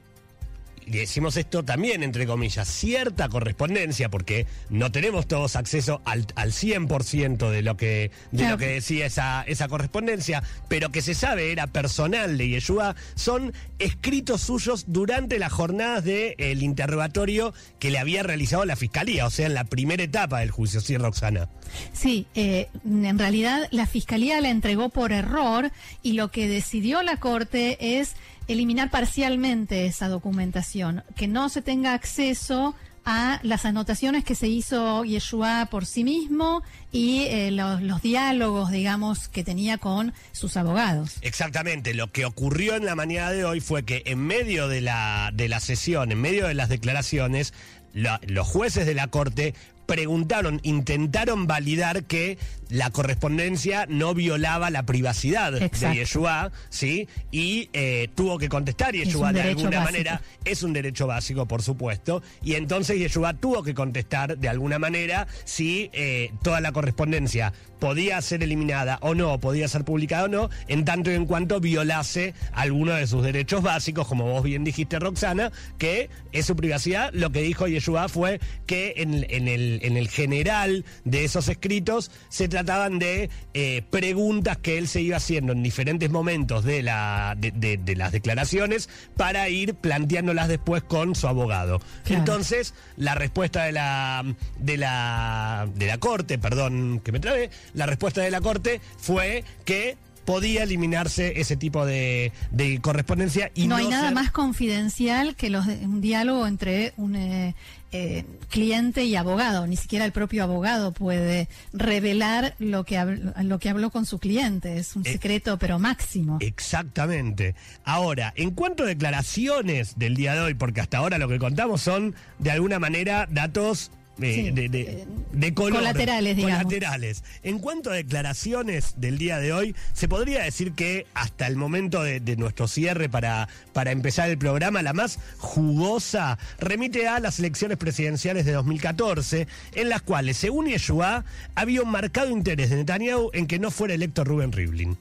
decimos 0.87 1.37
esto 1.37 1.65
también, 1.65 2.03
entre 2.03 2.27
comillas, 2.27 2.69
cierta 2.69 3.29
correspondencia, 3.29 4.09
porque 4.09 4.47
no 4.71 4.93
tenemos 4.93 5.27
todos 5.27 5.57
acceso 5.57 6.01
al, 6.05 6.27
al 6.35 6.53
100% 6.53 7.51
de 7.51 7.63
lo 7.63 7.77
que, 7.77 8.11
de 8.31 8.49
lo 8.49 8.59
que 8.59 8.67
decía 8.67 9.07
esa, 9.07 9.43
esa 9.43 9.69
correspondencia, 9.69 10.43
pero 10.69 10.91
que 10.91 11.03
se 11.03 11.15
sabe 11.15 11.53
era 11.53 11.67
personal 11.67 12.39
de 12.39 12.49
Yeshua, 12.49 12.97
son 13.15 13.53
escritos 13.79 14.43
suyos 14.43 14.85
durante 14.89 15.39
las 15.39 15.53
jornadas 15.53 16.05
del 16.05 16.35
el 16.39 16.63
interrogatorio 16.63 17.55
que 17.79 17.91
le 17.91 17.99
había 17.99 18.23
realizado 18.23 18.65
la 18.65 18.77
fiscalía, 18.77 19.27
o 19.27 19.31
sea, 19.31 19.47
en 19.47 19.55
la 19.55 19.65
primera 19.65 20.03
etapa 20.03 20.41
del 20.41 20.51
juicio, 20.51 20.81
¿sí, 20.81 20.97
Roxana? 20.97 21.49
Sí, 21.93 22.27
eh, 22.35 22.69
en 22.85 23.19
realidad 23.19 23.69
la 23.71 23.87
fiscalía 23.87 24.41
la 24.41 24.51
entregó 24.51 24.89
por 24.91 25.13
error 25.13 25.71
y 26.03 26.13
lo 26.13 26.31
que 26.31 26.49
decidió 26.49 27.03
la 27.03 27.17
corte 27.17 27.99
es 27.99 28.15
eliminar 28.49 28.91
parcialmente 28.91 29.87
esa 29.87 30.09
documentación, 30.09 31.03
que 31.17 31.29
no 31.29 31.49
se 31.49 31.63
tenga 31.63 31.95
acceso 31.95 32.75
a 33.05 33.41
las 33.43 33.65
anotaciones 33.65 34.25
que 34.25 34.35
se 34.35 34.49
hizo 34.49 35.05
Yeshua 35.05 35.67
por 35.71 35.87
sí 35.87 36.05
mismo 36.05 36.63
y 36.93 37.25
eh, 37.25 37.51
los, 37.51 38.03
diálogos, 38.03 38.71
digamos, 38.71 39.29
que 39.29 39.43
tenía 39.43 39.79
con 39.79 40.13
sus 40.33 40.57
abogados. 40.57 41.17
Exactamente, 41.23 41.95
lo 41.95 42.13
que 42.13 42.25
ocurrió 42.25 42.77
en 42.77 42.85
la 42.85 42.95
mañana 42.95 43.33
de 43.33 43.45
hoy 43.45 43.61
fue 43.61 43.85
que 43.85 44.03
en 44.07 44.21
medio 44.21 44.69
de 44.69 44.81
la, 44.81 45.31
de 45.35 45.49
la 45.49 45.61
sesión, 45.61 46.13
en 46.13 46.21
medio 46.21 46.47
de 46.47 46.55
las 46.55 46.69
declaraciones, 46.69 47.53
los 47.93 48.47
jueces 48.47 48.87
de 48.87 48.95
la 48.95 49.09
Corte 49.09 49.55
preguntaron, 49.87 50.61
intentaron 50.63 51.47
validar 51.47 52.05
que 52.05 52.39
la 52.69 52.91
correspondencia 52.91 53.87
no 53.89 54.15
violaba 54.15 54.71
la 54.71 54.85
privacidad 54.85 55.53
de 55.53 55.71
Yeshua, 55.95 56.53
¿sí? 56.71 57.09
Y 57.31 57.69
eh, 57.75 58.09
tuvo 58.15 58.39
que 58.39 58.49
contestar 58.49 58.95
Yeshua 58.95 59.33
de 59.33 59.43
alguna 59.43 59.83
manera. 59.83 60.23
Es 60.45 60.63
un 60.63 60.73
derecho 60.73 61.07
básico, 61.07 61.47
por 61.47 61.63
supuesto. 61.63 62.23
Y 62.43 62.55
entonces 62.55 62.99
Yeshua 62.99 63.35
tuvo 63.35 63.63
que 63.63 63.75
contestar 63.75 64.39
de 64.39 64.49
alguna 64.49 64.79
manera 64.79 65.27
si 65.45 65.91
eh, 65.93 66.33
toda 66.43 66.61
la 66.61 66.73
correspondencia 66.73 67.53
podía 67.83 68.23
ser 68.23 68.45
eliminada 68.45 68.99
o 69.03 69.13
no, 69.17 69.41
podía 69.41 69.67
ser 69.67 69.85
publicada 69.85 70.27
o 70.27 70.29
no, 70.29 70.51
en 70.69 70.85
tanto 70.85 71.11
y 71.11 71.15
en 71.15 71.27
cuanto 71.27 71.59
violase 71.59 72.33
alguno 72.53 72.93
de 72.93 73.09
sus 73.09 73.25
derechos 73.25 73.61
básicos, 73.61 74.07
como 74.07 74.25
vos 74.25 74.45
bien 74.45 74.63
dijiste, 74.63 75.01
Roxana, 75.01 75.51
que 75.79 76.09
es 76.31 76.47
su 76.47 76.55
privacidad. 76.55 77.11
Lo 77.13 77.31
que 77.31 77.43
dijo 77.43 77.67
Yeshua 77.67 78.09
fue 78.09 78.39
que 78.67 78.95
en, 78.99 79.27
en, 79.29 79.49
el, 79.49 79.72
en 79.83 79.97
el 79.97 80.09
general 80.09 80.85
de 81.05 81.25
esos 81.25 81.49
escritos 81.49 82.11
se 82.29 82.49
trataban 82.49 82.99
de 82.99 83.31
eh, 83.55 83.83
preguntas 83.91 84.59
que 84.59 84.79
él 84.79 84.89
se 84.89 85.01
iba 85.01 85.17
haciendo 85.17 85.53
en 85.53 85.63
diferentes 85.63 86.11
momentos 86.11 86.65
de, 86.65 86.83
la, 86.83 87.37
de, 87.39 87.95
las 87.97 88.13
declaraciones 88.13 88.89
para 89.17 89.49
ir 89.49 89.75
planteándolas 89.75 90.49
después 90.49 90.83
con 90.83 91.15
su 91.15 91.29
abogado. 91.29 91.81
Entonces, 92.07 92.75
la 92.97 93.15
respuesta 93.15 93.65
de 93.65 93.73
la, 93.73 94.25
de 94.59 94.77
la, 94.77 95.69
de 95.75 95.87
la 95.87 95.99
corte, 95.99 96.39
perdón 96.39 97.01
que 97.05 97.13
me 97.13 97.21
trabe, 97.21 97.51
la 97.75 97.87
respuesta 97.87 98.21
de 98.21 98.31
la 98.31 98.41
corte 98.41 98.81
fue 98.99 99.45
que 99.65 99.97
podía 100.25 100.63
eliminarse 100.63 101.41
ese 101.41 101.57
tipo 101.57 101.85
de, 101.85 102.33
correspondencia 102.81 103.51
y 103.55 103.67
no, 103.67 103.77
hay 103.77 103.89
nada 103.89 104.11
más 104.11 104.31
confidencial 104.31 105.35
que 105.37 105.51
los, 105.51 105.67
un 105.67 106.01
diálogo 106.01 106.47
entre 106.47 106.93
un 106.97 107.17
eh, 107.17 107.55
eh, 107.93 108.25
cliente 108.49 109.05
y 109.05 109.17
abogado. 109.17 109.67
Ni 109.67 109.77
siquiera 109.77 110.05
el 110.05 110.13
propio 110.13 110.43
abogado 110.43 110.93
puede 110.93 111.49
revelar 111.73 112.55
lo 112.59 112.85
que 112.85 112.99
lo 113.43 113.59
que 113.59 113.69
habló 113.69 113.91
con 113.91 114.07
su 114.07 114.19
cliente. 114.19 114.79
Es 114.79 114.97
un 114.97 115.07
eh, 115.07 115.13
secreto 115.13 115.59
pero 115.59 115.79
máximo. 115.79 116.39
Exactamente. 116.41 117.55
Ahora 117.85 118.33
en 118.37 118.51
cuanto 118.53 118.85
a 118.85 118.87
declaraciones 118.87 119.99
del 119.99 120.17
día 120.17 120.35
de 120.35 120.41
hoy 120.41 120.55
porque 120.55 120.81
hasta 120.81 120.99
ahora 120.99 121.19
lo 121.19 121.29
que 121.29 121.39
contamos 121.39 121.83
son 121.83 122.15
de 122.39 122.51
alguna 122.51 122.79
manera 122.79 123.29
datos 123.31 123.91
eh, 124.25 124.35
Sí, 124.35 124.51
de, 124.51 124.69
de- 124.69 124.81
eh, 124.83 125.07
de 125.33 125.55
color. 125.55 125.79
colaterales, 125.81 126.37
digamos. 126.37 126.59
Colaterales. 126.65 127.25
En 127.43 127.59
cuanto 127.59 127.91
a 127.91 127.95
declaraciones 127.95 128.95
del 128.97 129.19
día 129.19 129.39
de 129.39 129.53
hoy, 129.53 129.75
se 129.95 130.09
podría 130.09 130.43
decir 130.43 130.73
que 130.73 131.07
hasta 131.15 131.47
el 131.47 131.57
momento 131.57 132.03
de, 132.03 132.21
de 132.21 132.37
nuestro 132.37 132.69
cierre 132.69 133.09
para, 133.09 133.49
para 133.73 133.91
empezar 133.93 134.29
el 134.31 134.39
programa, 134.39 134.83
la 134.83 134.93
más 134.93 135.19
jugosa 135.39 136.39
remite 136.59 137.09
a 137.09 137.21
las 137.21 137.39
elecciones 137.39 137.79
presidenciales 137.79 138.45
de 138.45 138.53
2014, 138.53 139.47
en 139.75 139.89
las 139.89 140.03
cuales, 140.03 140.37
según 140.37 140.67
Yeshua, 140.67 141.25
había 141.55 141.83
un 141.83 141.91
marcado 141.91 142.31
interés 142.31 142.71
de 142.71 142.77
Netanyahu 142.77 143.31
en 143.33 143.47
que 143.47 143.59
no 143.59 143.71
fuera 143.71 143.95
electo 143.95 144.25
Rubén 144.25 144.53
Rivlin. 144.53 144.97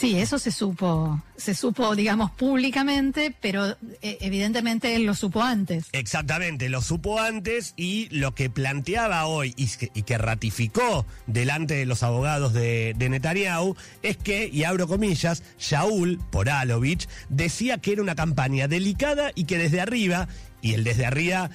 Sí, 0.00 0.18
eso 0.18 0.38
se 0.38 0.50
supo, 0.50 1.22
se 1.36 1.54
supo, 1.54 1.94
digamos, 1.94 2.30
públicamente, 2.30 3.36
pero 3.38 3.76
eh, 4.00 4.16
evidentemente 4.22 4.96
él 4.96 5.04
lo 5.04 5.14
supo 5.14 5.42
antes. 5.42 5.88
Exactamente, 5.92 6.70
lo 6.70 6.80
supo 6.80 7.20
antes 7.20 7.74
y 7.76 8.08
lo 8.08 8.34
que 8.34 8.48
planteaba 8.48 9.26
hoy 9.26 9.52
y 9.58 10.02
que, 10.02 10.16
ratificó 10.16 11.04
delante 11.26 11.74
de 11.74 11.84
los 11.84 12.02
abogados 12.02 12.54
de, 12.54 12.94
de 12.96 13.10
Netanyahu 13.10 13.76
es 14.02 14.16
que, 14.16 14.48
y 14.50 14.64
abro 14.64 14.88
comillas, 14.88 15.42
Shaul 15.58 16.18
Poralovich 16.30 17.06
decía 17.28 17.76
que 17.76 17.92
era 17.92 18.00
una 18.00 18.14
campaña 18.14 18.68
delicada 18.68 19.32
y 19.34 19.44
que 19.44 19.58
desde 19.58 19.82
arriba, 19.82 20.28
y 20.62 20.72
el 20.72 20.82
desde 20.82 21.04
arriba 21.04 21.50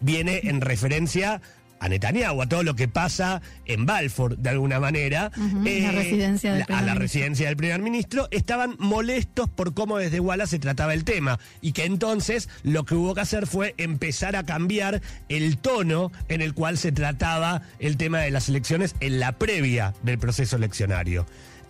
viene 0.00 0.40
en 0.44 0.62
referencia 0.62 1.42
a 1.80 1.88
Netanyahu, 1.88 2.42
a 2.42 2.46
todo 2.46 2.62
lo 2.62 2.76
que 2.76 2.86
pasa 2.86 3.40
en 3.64 3.86
Balfour, 3.86 4.36
de 4.36 4.50
alguna 4.50 4.78
manera. 4.78 5.32
Ujú, 5.36 5.64
la 5.64 5.92
residencia 5.92 6.52
del 6.54 6.64
la- 6.68 6.78
a 6.78 6.82
la 6.82 6.94
residencia 6.94 7.46
del 7.48 7.56
primer 7.56 7.80
ministro, 7.80 8.28
estaban 8.30 8.76
molestos 8.78 9.48
por 9.48 9.74
cómo 9.74 9.96
desde 9.98 10.20
Wallace 10.20 10.50
se 10.50 10.58
trataba 10.58 10.94
el 10.94 11.04
tema 11.04 11.38
y 11.60 11.72
que 11.72 11.86
entonces 11.86 12.48
lo 12.62 12.84
que 12.84 12.94
hubo 12.94 13.14
que 13.14 13.22
hacer 13.22 13.46
fue 13.46 13.74
empezar 13.78 14.36
a 14.36 14.44
cambiar 14.44 15.00
el 15.28 15.56
tono 15.58 16.12
en 16.28 16.42
el 16.42 16.54
cual 16.54 16.76
se 16.78 16.92
trataba 16.92 17.62
el 17.78 17.96
tema 17.96 18.20
de 18.20 18.30
las 18.30 18.48
elecciones 18.48 18.94
en 19.00 19.18
la 19.18 19.32
previa 19.32 19.94
del 20.02 20.18
proceso 20.18 20.56
eleccionario. 20.56 21.26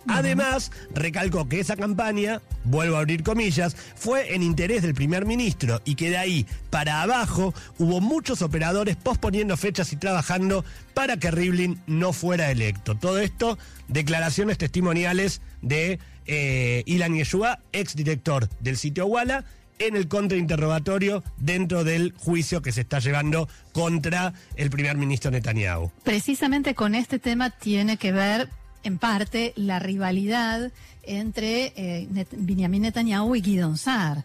Además, 0.07 0.71
recalcó 0.93 1.47
que 1.47 1.59
esa 1.59 1.75
campaña, 1.75 2.41
vuelvo 2.63 2.95
a 2.95 2.99
abrir 2.99 3.23
comillas, 3.23 3.75
fue 3.95 4.33
en 4.33 4.43
interés 4.43 4.81
del 4.81 4.93
primer 4.93 5.25
ministro 5.25 5.81
y 5.85 5.95
que 5.95 6.09
de 6.09 6.17
ahí 6.17 6.45
para 6.69 7.01
abajo 7.01 7.53
hubo 7.77 8.01
muchos 8.01 8.41
operadores 8.41 8.95
posponiendo 8.95 9.57
fechas 9.57 9.93
y 9.93 9.95
trabajando 9.95 10.65
para 10.93 11.17
que 11.17 11.31
Rivlin 11.31 11.81
no 11.87 12.13
fuera 12.13 12.51
electo. 12.51 12.95
Todo 12.95 13.19
esto, 13.19 13.57
declaraciones 13.87 14.57
testimoniales 14.57 15.41
de 15.61 15.99
eh, 16.25 16.83
Ilan 16.85 17.15
Yeshua, 17.15 17.59
exdirector 17.71 18.49
del 18.59 18.77
sitio 18.77 19.05
Walla, 19.05 19.45
en 19.79 19.95
el 19.95 20.07
contrainterrogatorio 20.07 21.23
dentro 21.37 21.83
del 21.83 22.13
juicio 22.17 22.61
que 22.61 22.71
se 22.71 22.81
está 22.81 22.99
llevando 22.99 23.49
contra 23.71 24.33
el 24.55 24.69
primer 24.69 24.95
ministro 24.95 25.31
Netanyahu. 25.31 25.91
Precisamente 26.03 26.75
con 26.75 26.93
este 26.93 27.19
tema 27.19 27.49
tiene 27.49 27.97
que 27.97 28.11
ver, 28.11 28.49
en 28.83 28.97
parte, 28.97 29.53
la 29.55 29.79
rivalidad 29.79 30.71
entre 31.03 31.73
eh, 31.75 32.07
Net- 32.11 32.27
Benjamin 32.31 32.83
Netanyahu 32.83 33.35
y 33.35 33.41
Guidon 33.41 33.77
Saar. 33.77 34.23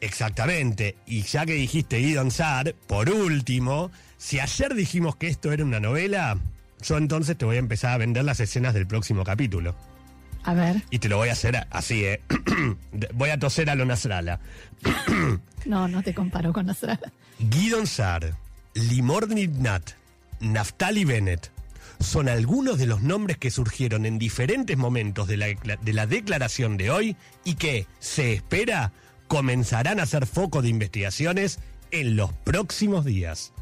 Exactamente. 0.00 0.96
Y 1.06 1.22
ya 1.22 1.44
que 1.44 1.54
dijiste 1.54 1.98
Guidon 1.98 2.30
Saar, 2.30 2.74
por 2.86 3.10
último, 3.10 3.90
si 4.16 4.38
ayer 4.40 4.74
dijimos 4.74 5.16
que 5.16 5.26
esto 5.28 5.52
era 5.52 5.64
una 5.64 5.80
novela, 5.80 6.38
yo 6.82 6.96
entonces 6.96 7.36
te 7.36 7.44
voy 7.44 7.56
a 7.56 7.60
empezar 7.60 7.92
a 7.92 7.98
vender 7.98 8.24
las 8.24 8.40
escenas 8.40 8.74
del 8.74 8.86
próximo 8.86 9.24
capítulo. 9.24 9.74
A 10.44 10.54
ver, 10.54 10.82
Y 10.90 11.00
te 11.00 11.08
lo 11.08 11.16
voy 11.18 11.28
a 11.28 11.32
hacer 11.32 11.66
así, 11.70 12.04
¿eh? 12.04 12.20
voy 13.14 13.30
a 13.30 13.38
toser 13.38 13.68
a 13.70 13.74
lo 13.74 13.84
Nasralla. 13.84 14.38
no, 15.66 15.88
no 15.88 16.02
te 16.02 16.14
comparo 16.14 16.52
con 16.52 16.66
Nasrallah. 16.66 17.12
Guidon 17.38 17.86
Saar, 17.86 18.34
Limor 18.74 19.28
Nat, 19.28 19.82
Naftali 20.40 21.04
Bennett 21.04 21.50
son 22.00 22.28
algunos 22.28 22.78
de 22.78 22.86
los 22.86 23.02
nombres 23.02 23.38
que 23.38 23.50
surgieron 23.50 24.06
en 24.06 24.18
diferentes 24.18 24.76
momentos 24.76 25.28
de 25.28 25.36
la, 25.36 25.46
de 25.46 25.92
la 25.92 26.06
declaración 26.06 26.76
de 26.76 26.90
hoy 26.90 27.16
y 27.44 27.54
que, 27.54 27.86
se 27.98 28.32
espera, 28.32 28.92
comenzarán 29.26 30.00
a 30.00 30.06
ser 30.06 30.26
foco 30.26 30.62
de 30.62 30.68
investigaciones 30.68 31.58
en 31.90 32.16
los 32.16 32.32
próximos 32.32 33.04
días. 33.04 33.52